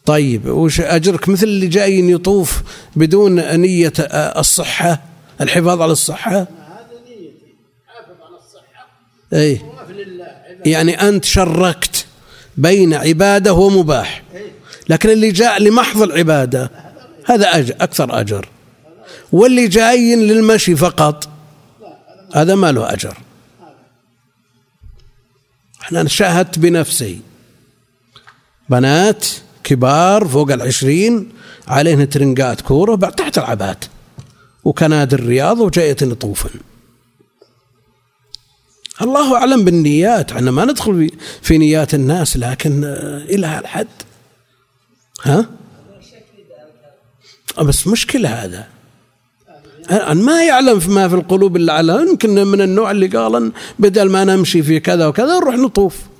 [0.06, 2.62] طيب وش أجرك مثل اللي جاي يطوف
[2.96, 5.02] بدون نية آه، الصحة
[5.40, 6.46] الحفاظ على الصحة؟ هذا
[7.08, 7.54] نيتي
[7.86, 8.88] حافظ على الصحه
[9.32, 9.72] عباده
[10.64, 12.06] يعني أنت شركت
[12.56, 14.22] بين عبادة ومباح.
[14.88, 16.70] لكن اللي جاء لمحض العبادة
[17.24, 18.48] هذا أجر أكثر أجر.
[19.32, 21.28] واللي جاي للمشي فقط
[22.34, 23.18] هذا ما له أجر.
[25.92, 27.20] أنا شاهدت بنفسي.
[28.68, 29.26] بنات
[29.72, 31.28] كبار فوق العشرين
[31.68, 33.84] عليهن ترنقات كورة تحت العبات
[34.64, 36.50] وكنادر الرياض وجاية يطوفن
[39.02, 41.10] الله أعلم بالنيات إحنا ما ندخل
[41.42, 43.88] في, نيات الناس لكن آه، إلى هالحد.
[45.22, 45.46] ها؟
[47.58, 48.66] آه، بس مشكلة هذا.
[50.14, 54.62] ما يعلم ما في القلوب إلا على يمكن من النوع اللي قال بدل ما نمشي
[54.62, 56.11] في كذا وكذا نروح نطوف.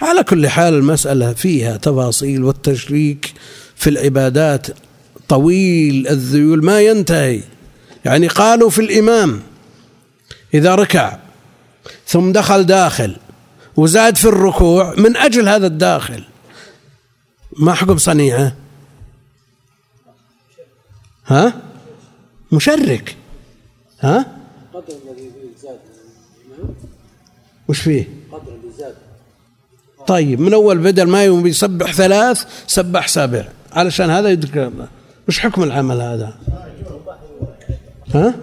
[0.00, 3.34] على كل حال المسألة فيها تفاصيل والتشريك
[3.76, 4.66] في العبادات
[5.28, 7.42] طويل الذيول ما ينتهي.
[8.04, 9.42] يعني قالوا في الإمام
[10.54, 11.18] إذا ركع
[12.06, 13.16] ثم دخل داخل
[13.76, 16.24] وزاد في الركوع من أجل هذا الداخل.
[17.56, 18.56] ما حكم صنيعة؟
[21.26, 21.62] ها؟
[22.52, 23.16] مشرك.
[24.00, 24.36] ها؟
[24.74, 25.30] قدر الذي
[25.62, 25.78] زاد.
[27.68, 28.94] وش فيه؟ قدر اللي زاد.
[30.08, 34.72] طيب من أول بدل ما يوم يسبح ثلاث سبح سبع علشان هذا يدرك
[35.28, 36.34] وش حكم العمل هذا؟
[38.14, 38.34] ها؟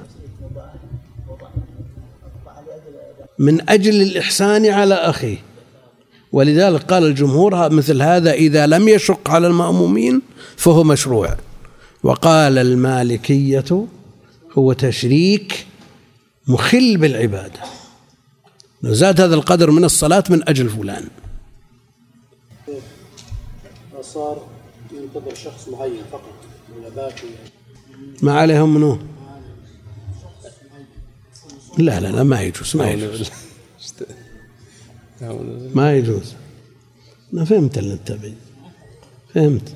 [3.39, 5.38] من أجل الإحسان على أخيه
[6.32, 10.22] ولذلك قال الجمهور مثل هذا إذا لم يشق على المأمومين
[10.57, 11.36] فهو مشروع.
[12.03, 13.86] وقال المالكية
[14.57, 15.66] هو تشريك
[16.47, 17.59] مخل بالعبادة.
[18.84, 21.07] لو زاد هذا القدر من الصلاة من أجل فلان.
[24.16, 24.47] صار
[24.91, 26.34] ينتظر شخص معين فقط
[26.78, 27.28] ولا باقي
[28.22, 28.99] ما عليهم منه
[31.78, 33.32] لا لا لا ما يجوز ما يجوز.
[35.76, 36.34] ما يجوز.
[37.34, 38.34] ما فهمت اللي انت بي.
[39.34, 39.74] فهمت.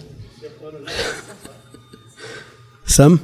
[2.97, 3.17] سم؟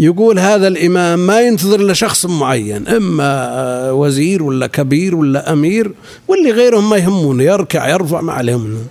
[0.00, 5.92] يقول هذا الإمام ما ينتظر إلا شخص معين إما وزير ولا كبير ولا أمير
[6.28, 8.86] واللي غيرهم ما يهمونه يركع يرفع ما عليهم.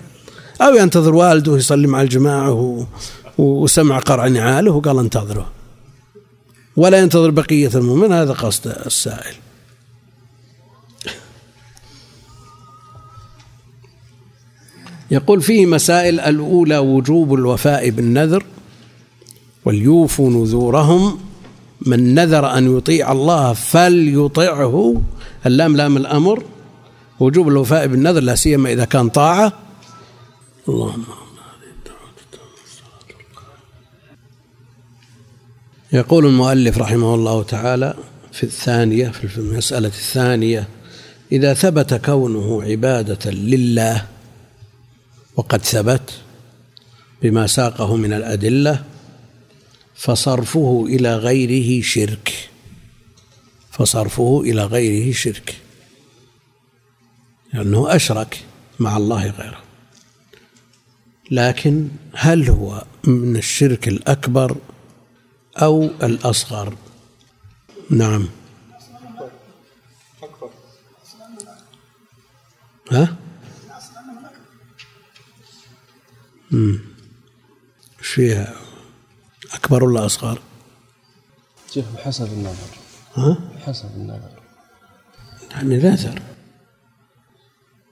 [0.62, 2.88] أو ينتظر والده يصلي مع الجماعة
[3.38, 5.51] وسمع قرع نعاله وقال انتظره.
[6.76, 9.34] ولا ينتظر بقية المؤمن هذا قصد السائل.
[15.12, 18.43] يقول فيه مسائل الأولى وجوب الوفاء بالنذر.
[19.66, 21.20] وليوفوا نذورهم.
[21.82, 25.01] من نذر أن يطيع الله فليطعه.
[25.45, 26.43] اللام لام الأمر.
[27.20, 29.53] وجوب الوفاء بالنذر لا سيما إذا كان طاعة.
[30.70, 31.03] اللهم
[35.93, 37.93] يقول المؤلف رحمه الله تعالى
[38.32, 40.68] في الثانية في المسألة الثانية
[41.32, 44.05] إذا ثبت كونه عبادة لله
[45.36, 46.12] وقد ثبت
[47.22, 48.84] بما ساقه من الأدلة
[50.00, 52.50] فصرفه إلى غيره شرك.
[53.72, 55.62] فصرفه إلى غيره شرك.
[57.54, 58.45] لأنه أشرك
[58.80, 59.64] مع الله غيره.
[61.32, 64.58] لكن هل هو من الشرك الأكبر
[65.58, 66.76] أو الأصغر؟
[67.89, 68.30] نعم.
[72.91, 73.16] ها؟
[76.54, 78.69] إيش فيها؟
[79.54, 80.39] أكبر ولا أصغر؟
[81.74, 82.78] شيخ بحسب النظر
[83.16, 84.32] ها؟ حسب النظر
[85.52, 86.22] يعني نذر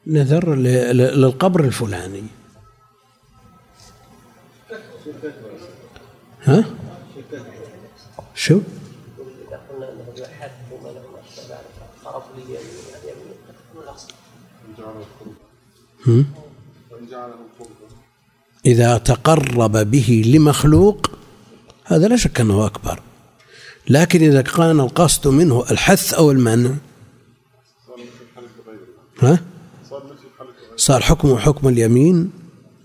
[0.08, 2.24] نذر للقبر الفلاني
[6.44, 6.66] ها؟
[8.36, 8.60] شو؟
[18.66, 21.17] إذا تقرب به لمخلوق
[21.88, 23.00] هذا لا شك أنه أكبر.
[23.90, 26.72] لكن إذا كان القصد منه الحث أو المنع
[29.20, 29.40] ها؟
[30.76, 32.32] صار حكمه حكم اليمين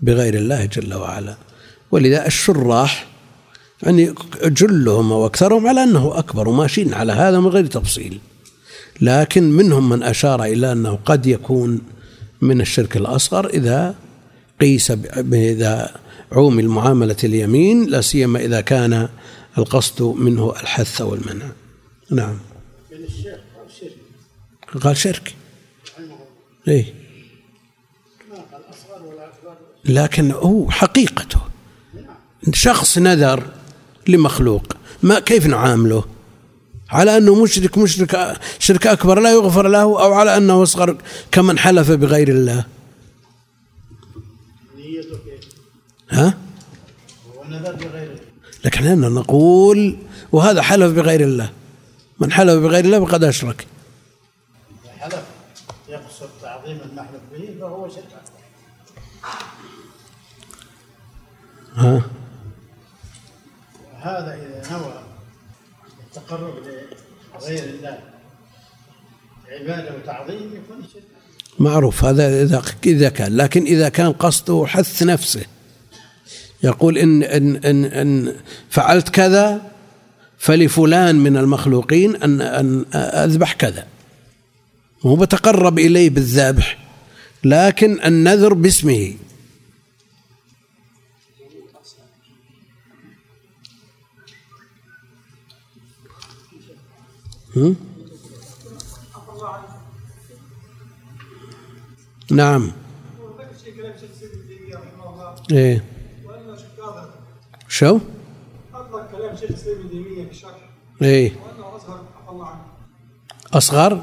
[0.01, 1.35] بغير الله جل وعلا.
[1.91, 3.07] ولذا الشراح
[3.83, 8.19] يعني جلهم أو أكثرهم على أنه أكبر وماشيين على هذا من غير تفصيل.
[9.01, 11.81] لكن منهم من أشار إلى أنه قد يكون
[12.41, 13.95] من الشرك الأصغر إذا
[14.61, 14.91] قيس
[15.33, 16.02] إذا
[16.33, 19.09] عومل معاملة اليمين لا سيما إذا كان
[19.57, 21.45] القصد منه الحث أو المنع
[22.11, 22.37] نعم.
[24.81, 25.35] قال شرك.
[26.67, 26.93] إيه.
[29.85, 31.39] لكن هو حقيقته.
[32.53, 33.43] شخص نذر
[34.07, 34.63] لمخلوق
[35.03, 36.03] ما كيف نعامله؟
[36.89, 40.97] على أنه مشرك مشرك شرك أكبر لا يغفر له أو على أنه أصغر
[41.31, 42.65] كمن حلف بغير الله
[44.77, 45.47] نيته كيف
[46.13, 46.37] ها؟
[48.65, 49.97] لكن إحنا نقول
[50.31, 51.49] وهذا حلف بغير الله.
[52.19, 53.65] من حلف بغير الله فقد إذا
[54.99, 55.23] حلف
[55.89, 58.03] يقصد تعظيم المحلف به فهو شرك
[61.75, 62.01] ها؟
[63.93, 65.03] وهذا إذا نوى
[66.07, 66.53] التقرب
[67.41, 67.99] لغير الله
[69.51, 71.03] عبادة وتعظيم يكون شرك
[71.59, 75.45] معروف هذا إذا إذا كان لكن إذا كان قصده حث نفسه.
[76.63, 78.35] يقول إن إن إن, إن
[78.69, 79.71] فعلت كذا
[80.37, 83.87] فلفلان من المخلوقين أن أن أذبح كذا.
[85.05, 86.77] هو بتقرب إليه بالذبح
[87.43, 89.13] لكن النذر باسمه.
[97.55, 97.75] هم؟
[102.31, 102.71] نعم.
[103.39, 105.83] ذكر شيء كلام شيخ سيدي ابن تيميه رحمه الله إيه
[106.25, 107.09] وانه شيخ هذا
[107.73, 107.99] شو؟
[108.73, 110.69] اطلق كلام شيخ سيدي ابن تيمية في الشرح
[111.01, 111.31] إيه.
[111.31, 112.61] وأنه عفى الله عنه.
[113.53, 114.01] أصغر؟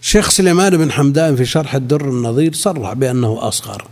[0.00, 3.84] شيخ سليمان بن حمدان في شرح الدر النظير صرح بأنه أصغر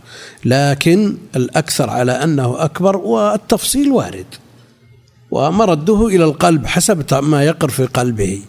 [0.45, 4.25] لكن الأكثر على أنه أكبر والتفصيل وارد
[5.31, 8.41] ومرده إلى القلب حسب ما يقر في قلبه.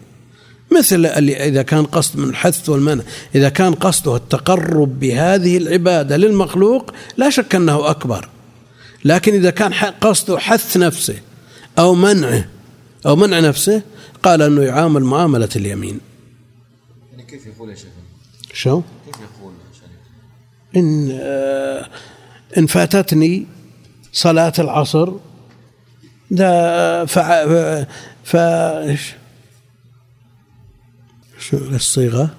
[0.77, 3.03] مثل إذا كان قصد من الحث والمنع
[3.35, 8.29] إذا كان قصده التقرب بهذه العبادة للمخلوق لا شك أنه أكبر.
[9.05, 11.21] لكن إذا كان قصده حث نفسه
[11.79, 12.49] أو منعه
[13.05, 13.81] أو منع نفسه
[14.23, 15.99] قال أنه يعامل معاملة اليمين
[17.11, 17.89] يعني كيف يقول يا شيخ
[18.53, 19.53] شو؟ كيف يقول
[20.75, 21.89] إن آه،
[22.57, 23.47] إن فاتتني
[24.13, 25.13] صلاة العصر
[26.31, 27.45] ده فع
[28.23, 29.13] ف إيش؟
[31.39, 32.29] شو الصيغة؟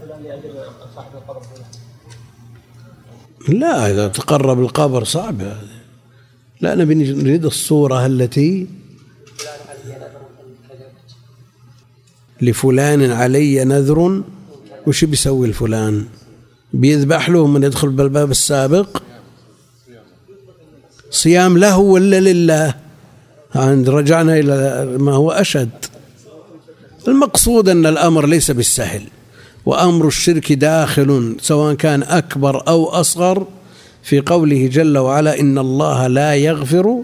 [0.00, 1.79] فلان
[3.48, 5.56] لا إذا تقرب القبر صعب.
[6.60, 8.66] لا نبي نريد الصورة التي
[12.42, 14.22] لفلان علي نذر
[14.86, 16.06] وش بيسوي الفلان؟
[16.72, 19.02] بيذبح له من يدخل بالباب السابق؟
[21.10, 22.74] صيام له ولا لله؟
[23.54, 25.84] عند رجعنا إلى ما هو أشد.
[27.08, 29.02] المقصود أن الأمر ليس بالسهل.
[29.66, 33.46] وأمر الشرك داخل سواء كان أكبر أو أصغر
[34.02, 37.02] في قوله جل وعلا إن الله لا يغفر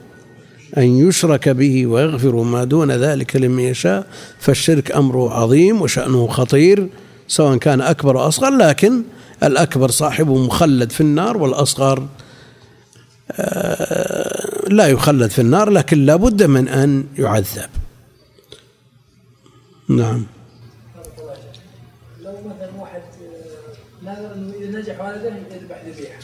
[0.78, 4.06] أن يشرك به ويغفر ما دون ذلك لمن يشاء.
[4.40, 6.88] فالشرك أمره عظيم وشأنه خطير
[7.28, 9.02] سواء كان أكبر أو أصغر لكن
[9.42, 12.06] الأكبر صاحبه مخلد في النار والأصغر
[13.32, 17.68] آه، لا يخلد في النار لكن لا بد من أن يعذب.
[19.88, 20.26] نعم.
[24.76, 26.18] نجح ولده يذبح ذبيحه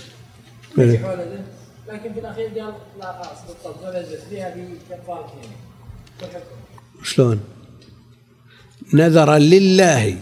[0.78, 0.84] إيه.
[0.84, 1.40] نجح ولده
[1.88, 3.82] لكن في الأخير قال لا خلاص بالضبط.
[3.82, 4.54] ولا فيها
[4.90, 5.32] بكفاره
[7.02, 7.40] شلون؟
[8.94, 10.16] نذر لله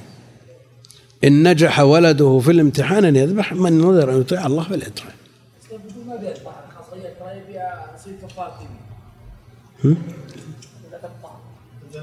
[1.24, 5.10] إن نجح ولده في الامتحان أن يذبح من نذر أن يطيع الله ولا تقطع.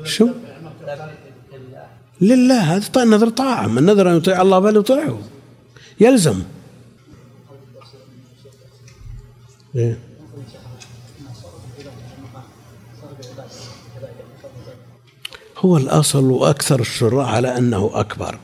[0.03, 0.29] شو؟
[2.21, 3.67] لله هذا طيب نذر طاعة.
[3.67, 5.19] من نذر أن يطيع الله فليطيعه.
[5.99, 6.43] يلزم.
[9.75, 9.99] إيه؟
[15.57, 18.39] هو الأصل وأكثر الشراح على أنه أكبر.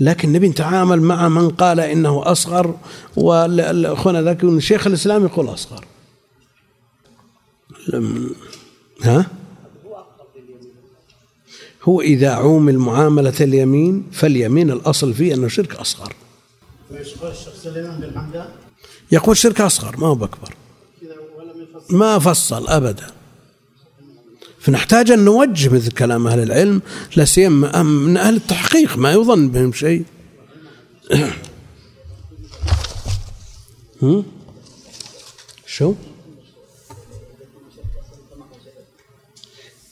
[0.00, 2.74] لكن نبي نتعامل مع من قال إنه أصغر
[3.16, 5.84] وأخونا ذاك شيخ الإسلام يقول أصغر.
[9.02, 9.26] ها؟
[11.82, 16.12] هو إذا عومل معاملة اليمين فاليمين الأصل فيه أنه شرك أصغر.
[19.12, 20.54] يقول شرك أصغر ما هو يفصل
[21.90, 23.06] ما فصل أبدا
[24.60, 26.82] فنحتاج أن نوجه مثل كلام أهل العلم
[27.16, 30.04] لا سيما من أهل التحقيق ما يظن بهم شيء؟
[35.66, 35.94] شو؟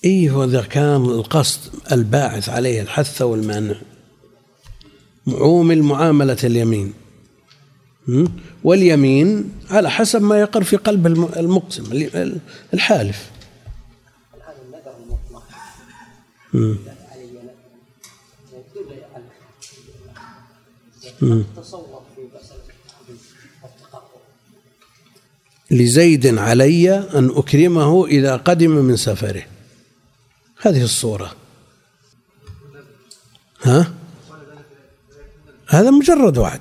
[0.04, 1.60] إيه هو إذا كان القصد
[1.92, 3.76] الباعث عليه الحث والمانع
[5.26, 6.94] معومل معاملة اليمين؟
[8.64, 12.38] واليمين على حسب ما يقر في قلب الم- المقسم ال-
[12.74, 13.30] الحالف.
[25.70, 29.42] لزيد علي أن أكرمه إذا قدم من سفره.
[30.62, 31.32] هذه الصورة.
[33.62, 33.92] ها؟
[35.72, 36.60] هذا مجرد وعد.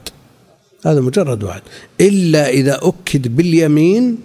[0.86, 1.62] هذا مجرد وعد.
[2.01, 4.18] إلا إذا أكد باليمين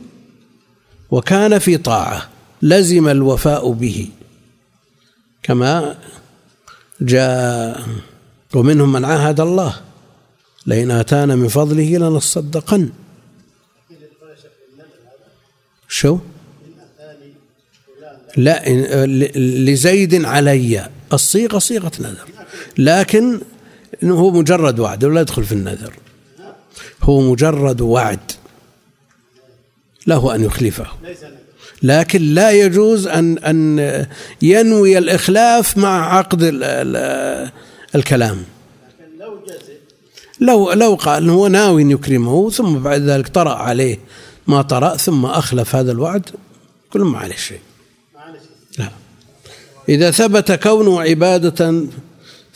[1.10, 2.28] وكان في طاعة
[2.62, 4.08] لزم الوفاء به.
[5.42, 5.98] كما
[7.00, 7.86] جاء
[8.54, 9.80] ومنهم من عاهد الله
[10.66, 12.90] لئن آتانا من فضله لنصدقن.
[15.88, 16.18] شو؟
[18.36, 18.68] لا
[19.68, 20.88] لزيد علي.
[21.12, 22.28] الصيغة صيغة نذر.
[22.78, 23.40] لكن
[24.02, 25.92] إنه هو مجرد وعد ولا يدخل في النذر.
[27.02, 28.32] هو مجرد وعد.
[30.06, 30.86] له أن يخلفه.
[31.82, 34.06] لكن لا يجوز أن أن
[34.42, 37.50] ينوي الإخلاف مع عقد ال- ال-
[37.94, 38.44] الكلام.
[40.40, 43.98] لو لو قال هو ناوي أن يكرمه ثم بعد ذلك طرأ عليه
[44.46, 46.30] ما طرأ ثم أخلف هذا الوعد
[46.92, 47.60] كل ما عليه شيء
[48.78, 48.88] لا.
[49.88, 51.84] إذا ثبت كونه عبادة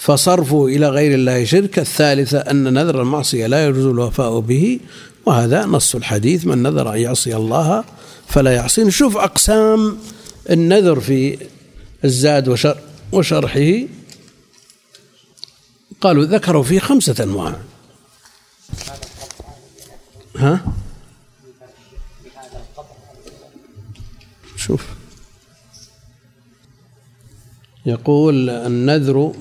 [0.01, 1.78] فصرفه إلى غير الله شرك.
[1.78, 4.80] الثالثة أن نذر المعصية لا يجوز الوفاء به
[5.26, 6.46] وهذا نص الحديث.
[6.46, 7.84] من نذر أن يعصي الله
[8.26, 8.84] فلا يعصي.
[8.84, 9.98] نشوف أقسام
[10.51, 11.38] النذر في
[12.05, 12.78] الزاد وشر
[13.12, 13.86] وشرحه.
[16.01, 17.61] قالوا ذكروا فيه خمسة أنواع.
[20.36, 20.61] ها؟
[24.57, 24.84] شوف.
[27.86, 29.32] يقول النذر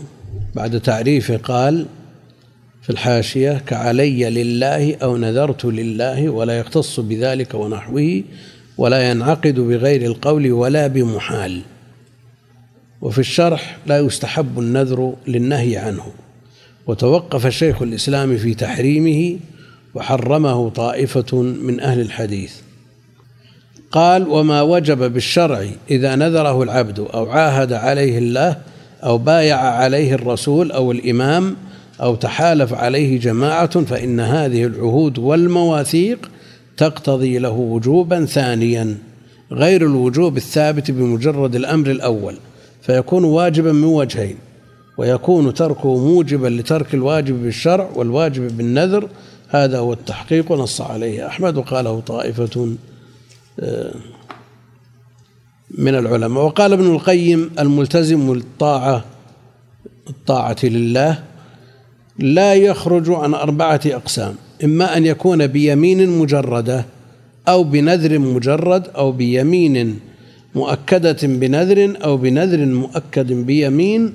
[0.56, 1.86] بعد تعريفه قال
[2.82, 8.24] في الحاشية كعلي لله أو نذرت لله ولا يختص بذلك ونحوه
[8.78, 11.62] ولا ينعقد بغير القول ولا بمحال.
[13.02, 16.04] وفي الشرح لا يستحب النذر للنهي عنه.
[16.88, 19.40] وتوقف شيخ الإسلام في تحريمه
[19.96, 22.54] وحرمه طائفة من أهل الحديث.
[23.92, 28.58] قال وما وجب بالشرع إذا نذره العبد أو عاهد عليه الله
[29.04, 31.56] أو بايع عليه الرسول أو الإمام
[32.02, 36.32] أو تحالف عليه جماعة فإن هذه العهود والمواثيق
[36.78, 38.98] تقتضي له وجوبا ثانيا
[39.52, 42.36] غير الوجوب الثابت بمجرد الأمر الأول
[42.82, 44.36] فيكون واجبا من وجهين
[44.98, 49.10] ويكون تركه موجبا لترك الواجب بالشرع والواجب بالنذر.
[49.50, 52.76] هذا هو التحقيق ونص عليه أحمد وقاله طائفة
[53.60, 53.94] آه،
[55.78, 56.44] من العلماء.
[56.46, 59.06] وقال ابن القيم الملتزم الطاعة
[60.10, 61.20] الطاعة لله
[62.20, 64.36] لا يخرج عن أربعة أقسام.
[64.64, 66.86] إما أن يكون بيمين مجردة
[67.48, 70.00] أو بنذر مجرد أو بيمين
[70.56, 74.14] مؤكدة بنذر أو بنذر مؤكد بيمين.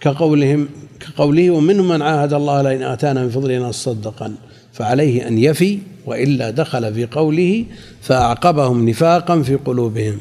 [0.00, 0.68] كقولهم
[1.00, 4.34] كقوله ومنهم من عاهد الله لئن آتانا من فضله لنصدقن.
[4.72, 7.64] فعليه أن يفي وإلا دخل في قوله
[8.02, 10.16] فأعقبهم نفاقا في قلوبهم.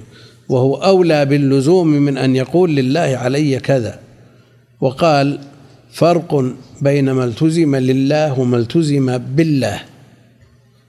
[0.50, 4.00] وهو أولى باللزوم من أن يقول لله علي كذا.
[4.82, 5.40] وقال
[5.92, 9.82] فرق بين ما التزم لله وما التزم بالله.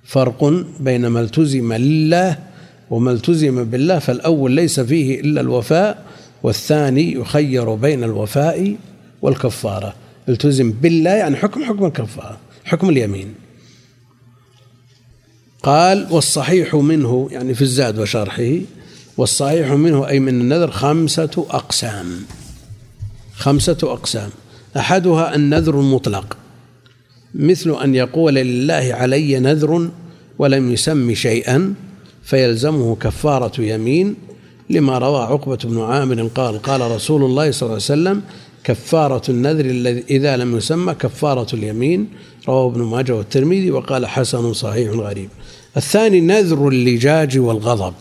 [0.04, 2.38] فرق بين ما التزم لله
[2.90, 6.04] وما التزم بالله فالأول ليس فيه إلا الوفاء
[6.42, 8.76] والثاني يخير بين الوفاء
[9.22, 9.94] والكفارة.
[10.28, 13.34] التزم بالله يعني حكم حكم الكفارة حكم اليمين.
[15.62, 18.58] قال والصحيح منه يعني في الزاد وشرحه
[19.16, 22.06] والصحيح منه أي من النذر خمسة أقسام.
[23.34, 24.30] خمسة أقسام.
[24.76, 26.36] أحدها النذر المطلق.
[27.34, 29.88] مثل أن يقول لله علي نذر
[30.38, 31.74] ولم يسم شيئا
[32.22, 34.14] فيلزمه كفارة يمين
[34.70, 38.22] لما روى عقبة بن عامر قال قال رسول الله صلى الله عليه وسلم
[38.64, 42.08] كفارة النذر الذي إذا لم يسمى كفارة اليمين.
[42.48, 45.28] رواه ابن ماجه والترمذي وقال حسن صحيح غريب.
[45.76, 47.94] الثاني نذر اللجاج والغضب.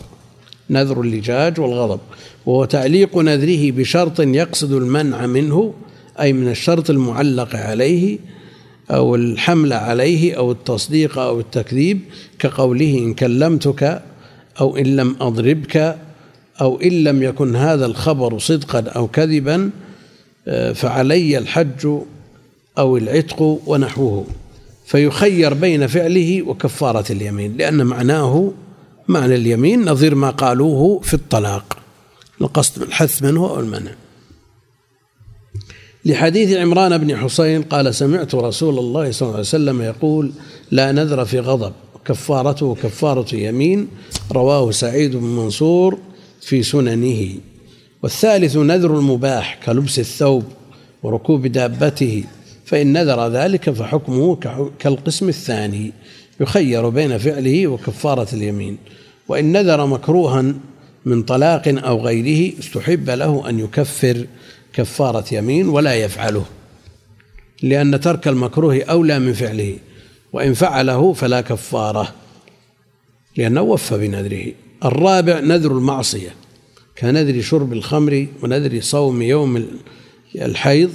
[0.70, 2.00] نذر اللجاج والغضب
[2.46, 5.74] وهو تعليق نذره بشرط يقصد المنع منه
[6.20, 8.18] أي من الشرط المعلق عليه
[8.90, 12.00] أو الحمل عليه أو التصديق أو التكذيب
[12.38, 14.02] كقوله إن كلمتك
[14.60, 15.96] أو إن لم أضربك
[16.60, 19.70] أو إن لم يكن هذا الخبر صدقا أو كذبا
[20.74, 21.88] فعلي الحج
[22.78, 24.26] أو العتق ونحوه.
[24.86, 28.52] فيخير بين فعله وكفارة اليمين لأن معناه
[29.08, 31.78] معنى اليمين نظير ما قالوه في الطلاق.
[32.40, 33.90] القصد الحث منه أو المنع.
[36.04, 40.32] لحديث عمران بن حسين قال سمعت رسول الله صلى الله عليه وسلم يقول
[40.70, 41.72] لا نذر في غضب
[42.04, 43.88] كفارته كفارة يمين
[44.32, 45.98] رواه سعيد بن منصور
[46.40, 47.30] في سننه.
[48.02, 50.44] والثالث نذر المباح كلبس الثوب
[51.02, 52.24] وركوب دابته
[52.64, 54.36] فإن نذر ذلك فحكمه
[54.78, 55.92] كالقسم الثاني.
[56.40, 58.78] يخير بين فعله وكفارة اليمين
[59.28, 60.54] وإن نذر مكروها
[61.04, 64.26] من طلاق أو غيره استحب له أن يكفر
[64.72, 66.44] كفارة يمين ولا يفعله
[67.62, 69.78] لأن ترك المكروه أولى من فعله
[70.32, 72.14] وإن فعله فلا كفارة
[73.36, 74.52] لأنه وفى بنذره.
[74.84, 76.34] الرابع نذر المعصية
[76.98, 79.66] كنذر شرب الخمر ونذر صوم يوم
[80.36, 80.90] الحيض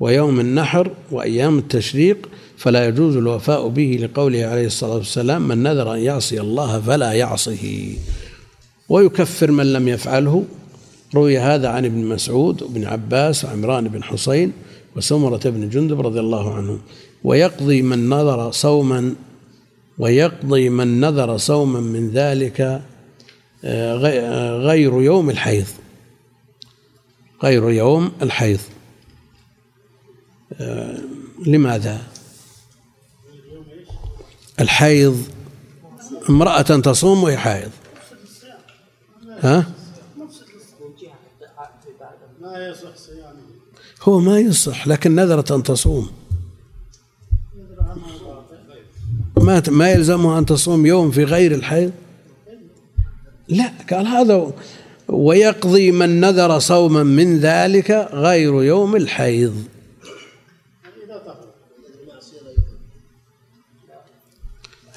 [0.00, 5.98] ويوم النحر وأيام التشريق فلا يجوز الوفاء به لقوله عليه الصلاة والسلام من نذر أن
[5.98, 7.94] يعصي الله فلا يعصه.
[8.88, 10.44] ويكفر من لم يفعله.
[11.14, 14.52] روي هذا عن ابن مسعود وابن عباس وعمران بن حسين
[14.96, 16.80] وسمرة بن جندب رضي الله عنهم
[17.24, 19.14] ويقضي من نذر صوما
[19.98, 22.82] ويقضي من نذر صوما من ذلك
[23.64, 23.94] آه،
[24.58, 25.66] غير يوم الحيض.
[27.42, 28.60] غير يوم الحيض.
[30.60, 30.98] آه،
[31.46, 32.15] لماذا؟
[34.60, 35.22] الحيض
[36.28, 37.70] امرأة تصوم وهي حائض.
[39.40, 39.66] ها؟
[44.02, 46.10] هو ما يصح لكن نذرت أن تصوم.
[49.36, 51.92] ما ما يلزمها أن تصوم يوم في غير الحيض؟
[53.48, 54.52] لا قال هذا
[55.08, 59.64] ويقضي من نذر صوما من ذلك غير يوم الحيض.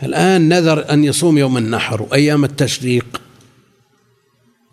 [0.04, 3.22] الآن نذر أن يصوم يوم النحر وأيام التشريق.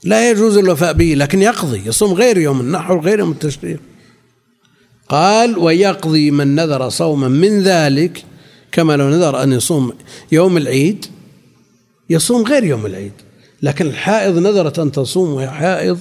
[0.05, 3.81] لا يجوز الوفاء به لكن يقضي يصوم غير يوم النحر غير يوم التشريق.
[5.09, 8.25] قال ويقضي من نذر صوما من ذلك
[8.73, 9.93] كما لو نذر أن يصوم
[10.33, 11.07] يوم العيد
[12.11, 13.13] يصوم غير يوم العيد.
[13.63, 15.99] لكن الحائض نذرت أن تصوم وهي حائض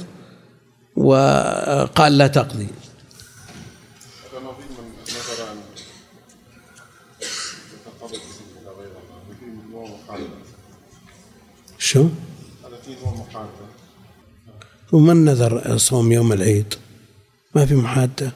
[0.95, 2.67] وقال لا تقضي.
[11.95, 12.07] شو؟
[12.85, 13.65] فيه نوع محاربة
[14.91, 16.73] ومن نذر صوم يوم العيد؟
[17.55, 18.31] ما في محادة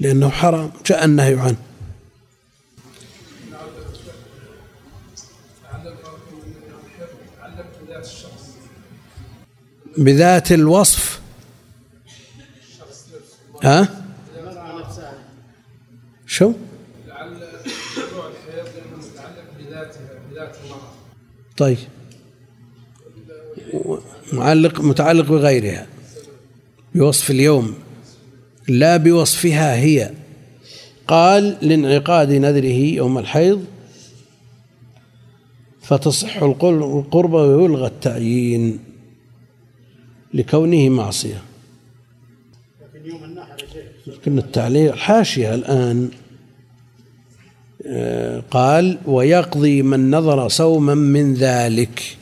[0.00, 1.56] لأنه حرام جاء النهي عنه
[9.98, 11.20] بذات الوصف.
[13.62, 14.04] ها؟
[16.26, 16.52] شو
[17.06, 21.00] لعل موضوع الحيض لأنه متعلق بذاتها بذات المراه
[21.60, 21.78] طيب.
[24.32, 25.86] معلق متعلق بغيرها.
[26.94, 27.74] بوصف اليوم.
[28.68, 30.10] لا بوصفها هي.
[31.08, 33.64] قال لانعقاد نذره يوم الحيض
[35.82, 38.78] فتصح القربة ويلغى التعيين
[40.34, 41.42] لكونه معصية.
[44.06, 46.10] لكن التعليق الحاشية الآن.
[48.50, 52.16] قال ويقضي من نظر صوما من ذلك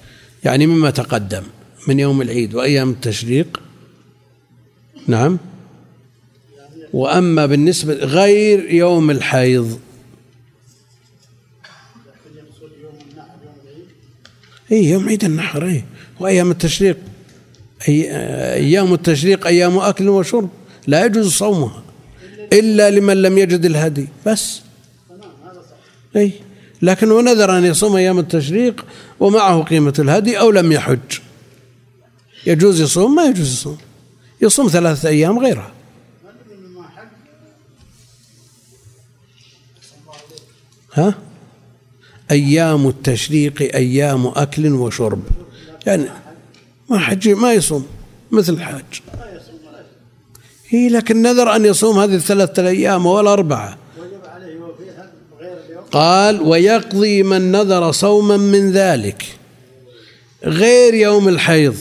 [0.45, 1.43] يعني مما تقدم
[1.89, 3.61] من يوم العيد وأيام التشريق.
[5.07, 5.39] نعم.
[6.93, 9.79] وأما بالنسبة غير يوم الحيض.
[14.73, 15.85] اي يوم عيد النحر اي
[16.21, 16.97] وأيام التشريق
[17.89, 18.17] أي
[18.55, 20.49] أيام التشريق أيام أكل وشرب
[20.87, 21.83] لا يجوز صومها
[22.53, 24.68] إلا لمن لم يجد الهدي بس.
[26.17, 26.33] إي.
[26.83, 28.85] لكن ونذر أن يصوم أيام التشريق
[29.21, 31.19] ومعه قيمة الهدي أو لم يحج.
[32.47, 33.79] يجوز يصوم؟ ما يجوز يصوم.
[34.43, 35.73] يصوم ثلاثة أيام غيرها
[40.93, 41.15] ها؟
[42.31, 45.23] أيام التشريق أيام أكل وشرب.
[45.87, 46.05] يعني
[46.91, 47.87] ما حج ما يصوم
[48.31, 49.03] مثل الحاج.
[50.69, 56.41] هي لكن نذر أن يصوم هذه الثلاثة الأيام والأربعة وجب عليه يوفيها بغير اليوم قال
[56.41, 59.25] ويقضي من نذر صوما من ذلك
[60.45, 61.77] غير يوم الحيض.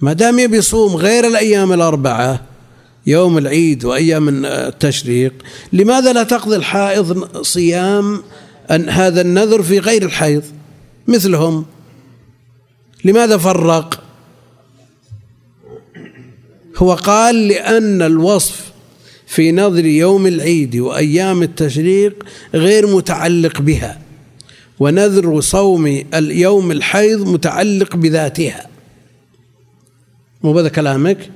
[0.00, 2.40] ما دام يبي يصوم غير الأيام الأربعة
[3.06, 5.32] يوم العيد وأيام التشريق
[5.72, 8.22] لماذا لا تقضي الحائض صيام
[8.70, 10.42] أن هذا النذر في غير الحيض؟
[11.06, 11.66] مثلهم.
[13.04, 14.02] لماذا فرق؟
[16.76, 18.65] هو قال لأن الوصف
[19.26, 24.00] في نظر يوم العيد وأيام التشريق غير متعلق بها
[24.78, 28.66] ونذر صوم اليوم الحيض متعلق بذاتها.
[30.42, 31.30] مو هذا كلامك؟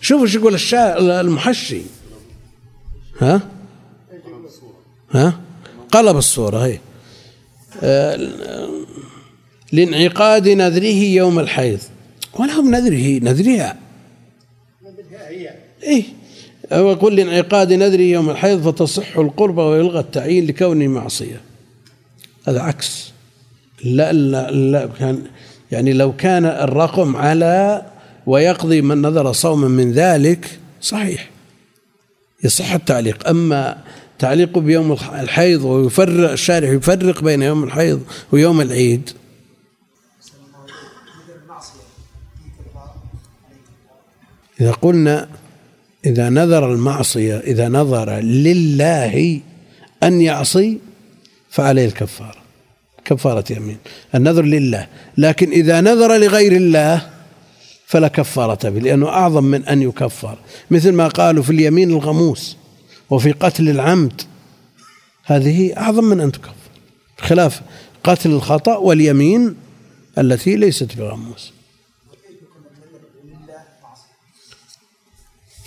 [0.00, 1.82] شوفوا شو يقول الشاعر المحشي.
[3.18, 3.48] ها؟
[5.10, 5.40] ها؟
[5.92, 6.78] قلب الصورة هي.
[7.82, 8.30] آه،
[9.72, 11.78] لانعقاد نذره يوم الحيض.
[12.38, 13.78] ولهم نذره نذرها.
[14.82, 15.54] نذرها هي.
[15.82, 16.19] إيه.
[16.72, 21.40] هو يقول لانعقاد نذره يوم الحيض فتصح القربة ويلغى التعيين لكونه معصية.
[22.48, 23.12] هذا عكس.
[23.84, 25.22] لا لا لا كان
[25.72, 27.86] يعني لو كان الرقم على
[28.26, 31.30] ويقضي من نذر صوما من ذلك صحيح.
[32.44, 33.28] يصح التعليق.
[33.28, 33.84] أما
[34.18, 38.02] تعليقه بيوم الحيض ويفرق الشارع يفرق بين يوم الحيض
[38.32, 39.10] ويوم العيد.
[44.60, 45.28] إذا قلنا
[46.06, 49.40] إذا نذر المعصية إذا نظر لله
[50.02, 50.78] أن يعصي
[51.50, 52.40] فعليه الكفارة.
[53.04, 53.78] كفارة يمين.
[54.14, 54.86] النذر لله.
[55.18, 57.10] لكن إذا نذر لغير الله
[57.86, 60.38] فلا كفارة به لأنه أعظم من أن يكفر.
[60.70, 62.56] مثل ما قالوا في اليمين الغموس
[63.10, 64.22] وفي قتل العمد
[65.24, 66.54] هذه أعظم من أن تكفر.
[67.18, 67.60] خلاف
[68.04, 69.56] قتل الخطأ واليمين
[70.18, 71.52] التي ليست بغموس.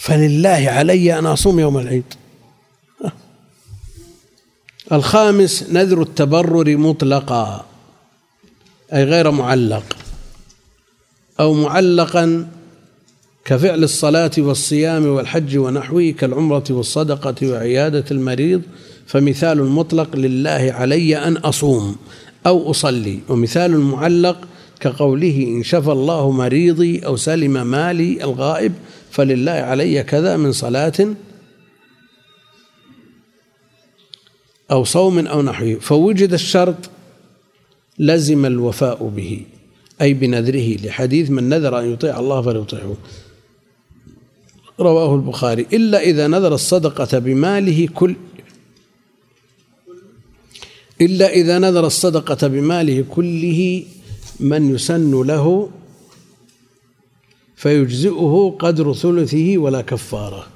[0.03, 2.03] فلله علي أن أصوم يوم العيد.
[4.91, 7.65] الخامس نذر التبرر مطلقا
[8.93, 9.83] أي غير معلق
[11.39, 12.47] أو معلقا
[13.45, 18.61] كفعل الصلاة والصيام والحج ونحوه كالعمرة والصدقة وعيادة المريض
[19.07, 21.95] فمثال مطلق لله علي أن أصوم
[22.45, 24.37] أو أصلي ومثال معلق
[24.79, 28.73] كقوله إن شفى الله مريضي أو سلم مالي الغائب
[29.13, 31.15] فلله علي كذا من صلاة
[34.71, 35.79] أو صوم أو نحوه.
[35.79, 36.89] فوجد الشرط
[37.99, 39.45] لزم الوفاء به
[40.01, 42.97] أي بنذره لحديث من نذر أن يطيع الله فليطيعه.
[44.79, 45.65] رواه البخاري.
[45.73, 48.15] إلا إذا نذر الصدقة بماله كل
[51.01, 53.83] إلا إذا نذر الصدقة بماله كله
[54.39, 55.69] من يسن له
[57.63, 60.47] فيجزئه قدر ثلثه ولا كفارة.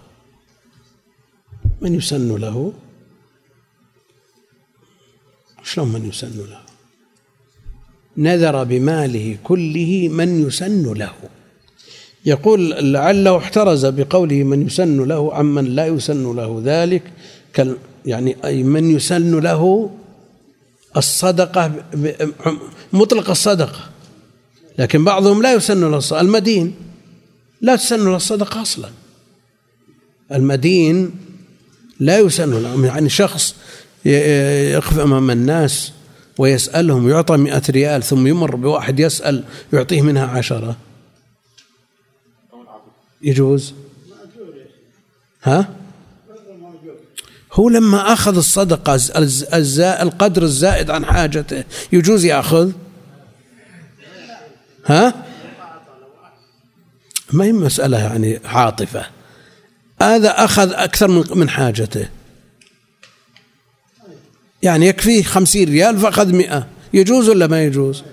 [1.82, 2.74] من يسن له؟
[5.64, 6.62] شلون من يسن له؟
[8.18, 11.14] نذر بماله كله من يسن له.
[12.26, 17.04] يقول لعله احترز بقوله من يسن له عمن لا يسن له ذلك
[18.06, 19.90] يعني أي من يسن له
[20.98, 21.72] الصدقة
[22.94, 23.90] مطلق الصدقة
[24.80, 26.87] لكن بعضهم لا يسن له المدين.
[27.62, 28.90] لا تسن له الصدقة أصلا.
[30.32, 31.16] المدين
[32.00, 32.86] لا يسن له.
[32.86, 33.56] يعني شخص
[34.06, 35.92] يقف أمام الناس
[36.38, 39.44] ويسألهم يعطى مئة ريال ثم يمر بواحد يسأل
[39.74, 40.78] يعطيه منها عشرة.
[43.22, 43.74] يجوز؟
[45.44, 45.70] ها؟
[47.54, 49.00] هو لما أخذ الصدقة
[50.02, 52.72] القدر الزائد عن حاجته يجوز يأخذ؟
[54.86, 55.26] ها؟
[57.34, 59.06] ما هي مسألة يعني عاطفة.
[60.02, 62.10] هذا أخذ أكثر من حاجته.
[64.64, 66.68] يعني يكفيه خمسين ريال فأخذ مئة.
[66.94, 68.04] يجوز ولا ما يجوز؟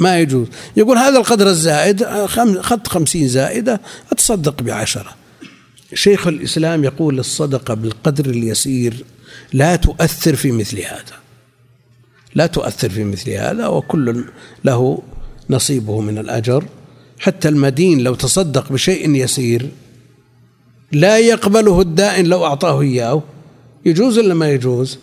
[0.00, 0.46] ما يجوز.
[0.76, 3.80] يقول هذا القدر الزائد أخذت خمسين زائدة
[4.12, 5.14] أتصدق بعشرة.
[5.94, 9.04] شيخ الإسلام يقول الصدقة بالقدر اليسير
[9.52, 11.16] لا تؤثر في مثل هذا.
[12.34, 14.24] لا تؤثر في مثل هذا وكل
[14.64, 15.02] له
[15.50, 16.64] نصيبه من الأجر.
[17.18, 19.70] حتى المدين لو تصدق بشيء يسير
[20.92, 23.22] لا يقبله الدائن لو أعطاه إياه.
[23.84, 24.98] يجوز ولا ما يجوز؟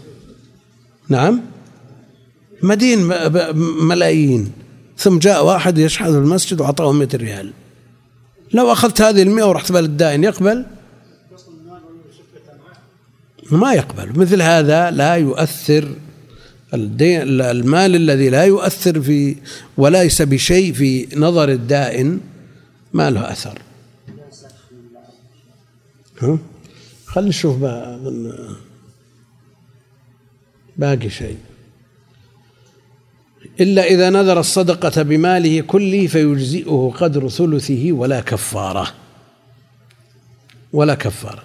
[1.10, 1.42] نعم.
[2.64, 3.00] مدين
[3.88, 4.52] ملايين.
[4.98, 7.54] ثم جاء واحد يشحذ المسجد وأعطاه 100 ريال.
[8.54, 10.66] لو أخذت هذه المئة ورحت بالدائن يقبل؟
[13.52, 14.20] ما يقبل.
[14.20, 15.90] مثل هذا لا يؤثر
[16.74, 19.36] المال الذي لا يؤثر في
[19.78, 22.20] وليس بشيء في نظر الدائن
[22.94, 23.60] ما له أثر؟
[26.22, 26.40] ها؟
[27.06, 27.58] خلينا نشوف
[30.78, 31.38] باقي شيء.
[33.60, 38.94] إلا إذا نذر الصدقة بماله كله فيجزئه قدر ثلثه ولا كفارة.
[40.74, 41.44] ولا كفارة.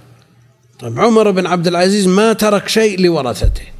[0.80, 3.77] طيب عمر بن عبد العزيز ما ترك شيء لورثته.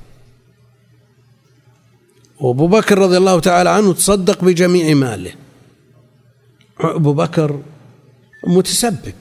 [2.40, 5.32] وابو بكر رضي الله تعالى عنه تصدق بجميع ماله.
[6.80, 7.60] أبو بكر
[8.46, 9.14] متسبب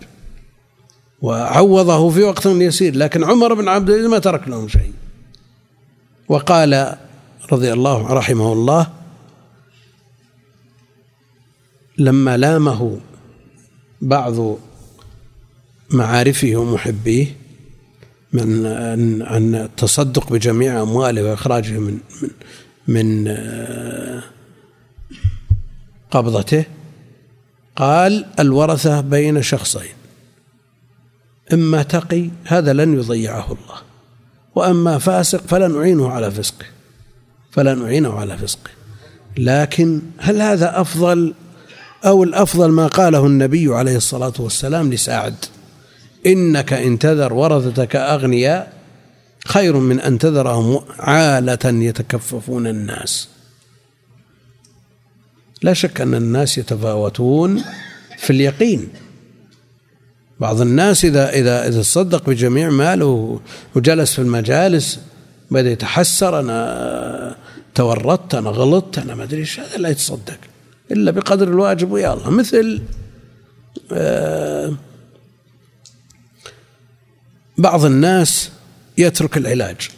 [1.21, 4.93] وعوضه في وقت يسير لكن عمر بن عبد العزيز ما ترك لهم شيء.
[6.29, 6.97] وقال
[7.51, 8.87] رضي الله رحمه الله
[11.97, 12.99] لما لامه
[14.01, 14.57] بعض
[15.91, 17.35] معارفه ومحبيه
[18.33, 18.65] من
[19.21, 22.29] عن التصدق بجميع أمواله وإخراجه من من
[22.87, 24.23] من آه،
[26.11, 26.65] قبضته
[27.75, 29.97] قال الورثة بين شخصين.
[31.53, 33.81] إما تقي هذا لن يضيعه الله.
[34.55, 36.65] وأما فاسق فلن أعينه على فسقه.
[37.51, 38.69] فلن أعينه على فسقه.
[39.37, 41.33] لكن هل هذا أفضل
[42.05, 45.35] أو الأفضل ما قاله النبي عليه الصلاة والسلام لسعد؟
[46.25, 48.76] إنك إن تذر ورثتك أغنياء
[49.47, 53.27] خير من أن تذرهم عالة يتكففون الناس.
[55.61, 57.63] لا شك أن الناس يتفاوتون
[58.17, 58.89] في اليقين.
[60.39, 63.39] بعض الناس إذا إذا إذا تصدق بجميع ماله
[63.75, 64.99] وجلس في المجالس
[65.51, 67.35] بدأ يتحسر أنا
[67.75, 70.37] تورطت أنا غلطت أنا ما أدري إيش هذا لا يتصدق.
[70.91, 72.29] إلا بقدر الواجب ويا الله.
[72.29, 72.81] مثل
[73.91, 74.73] آه
[77.57, 78.51] بعض الناس
[78.97, 79.89] يترك العلاج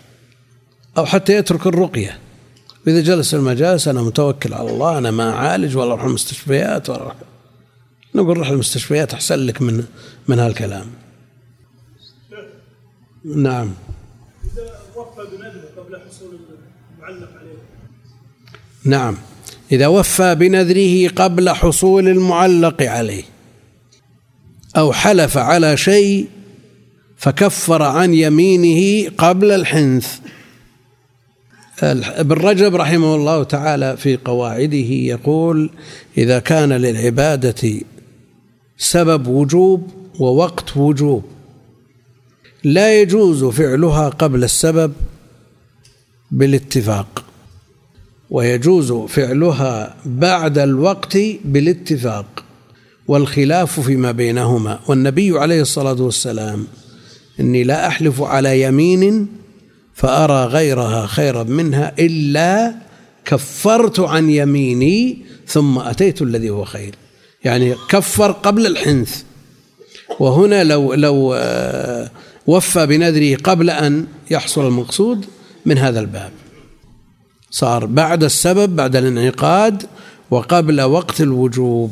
[0.97, 2.19] أو حتى يترك الرقية.
[2.87, 7.15] وإذا جلس المجالس أنا متوكل على الله أنا ما أعالج ولا أروح المستشفيات ولا أروح.
[8.15, 9.83] نقول روح المستشفيات أحسن لك من
[10.27, 10.85] من هالكلام.
[13.25, 13.73] نعم.
[14.43, 17.57] إذا وفى بنذره قبل حصول المعلق عليه.
[18.83, 19.17] نعم.
[19.71, 23.23] إذا وفى بنذره قبل حصول المعلق عليه.
[24.77, 26.27] أو حلف على شيء
[27.19, 30.19] فكفر عن يمينه قبل الحنث.
[31.83, 35.69] ابن رجب رحمه الله تعالى في قواعده يقول
[36.17, 37.81] إذا كان للعبادة
[38.77, 39.87] سبب وجوب
[40.19, 41.23] ووقت وجوب
[42.63, 44.93] لا يجوز فعلها قبل السبب
[46.31, 47.23] بالاتفاق
[48.29, 52.43] ويجوز فعلها بعد الوقت بالاتفاق
[53.07, 54.79] والخلاف فيما بينهما.
[54.87, 56.67] والنبي عليه الصلاة والسلام
[57.39, 59.27] إني لا أحلف على يمين
[59.93, 62.75] فأرى غيرها خيرا منها إلا
[63.25, 66.95] كفرت عن يميني ثم أتيت الذي هو خير.
[67.43, 69.23] يعني كفر قبل الحنث.
[70.19, 72.11] وهنا لو لو آه،
[72.47, 75.25] وفى بنذره قبل أن يحصل المقصود
[75.65, 76.31] من هذا الباب.
[77.51, 79.83] صار بعد السبب بعد الانعقاد
[80.31, 81.91] وقبل وقت الوجوب.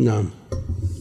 [0.00, 0.30] نعم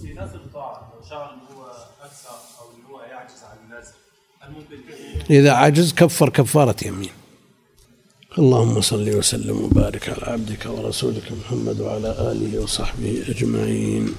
[0.02, 1.66] في نذر الطاعة لو شعر ان هو
[2.02, 3.94] أكثر أو ان هو يعجز عن النذر
[4.40, 4.76] هل ممكن
[5.30, 7.10] إذا عجز كفر كفارة يمين.
[8.40, 14.14] اللهم صل وسلم وبارك على عبدك ورسولك محمد وعلى آله وصحبه أجمعين.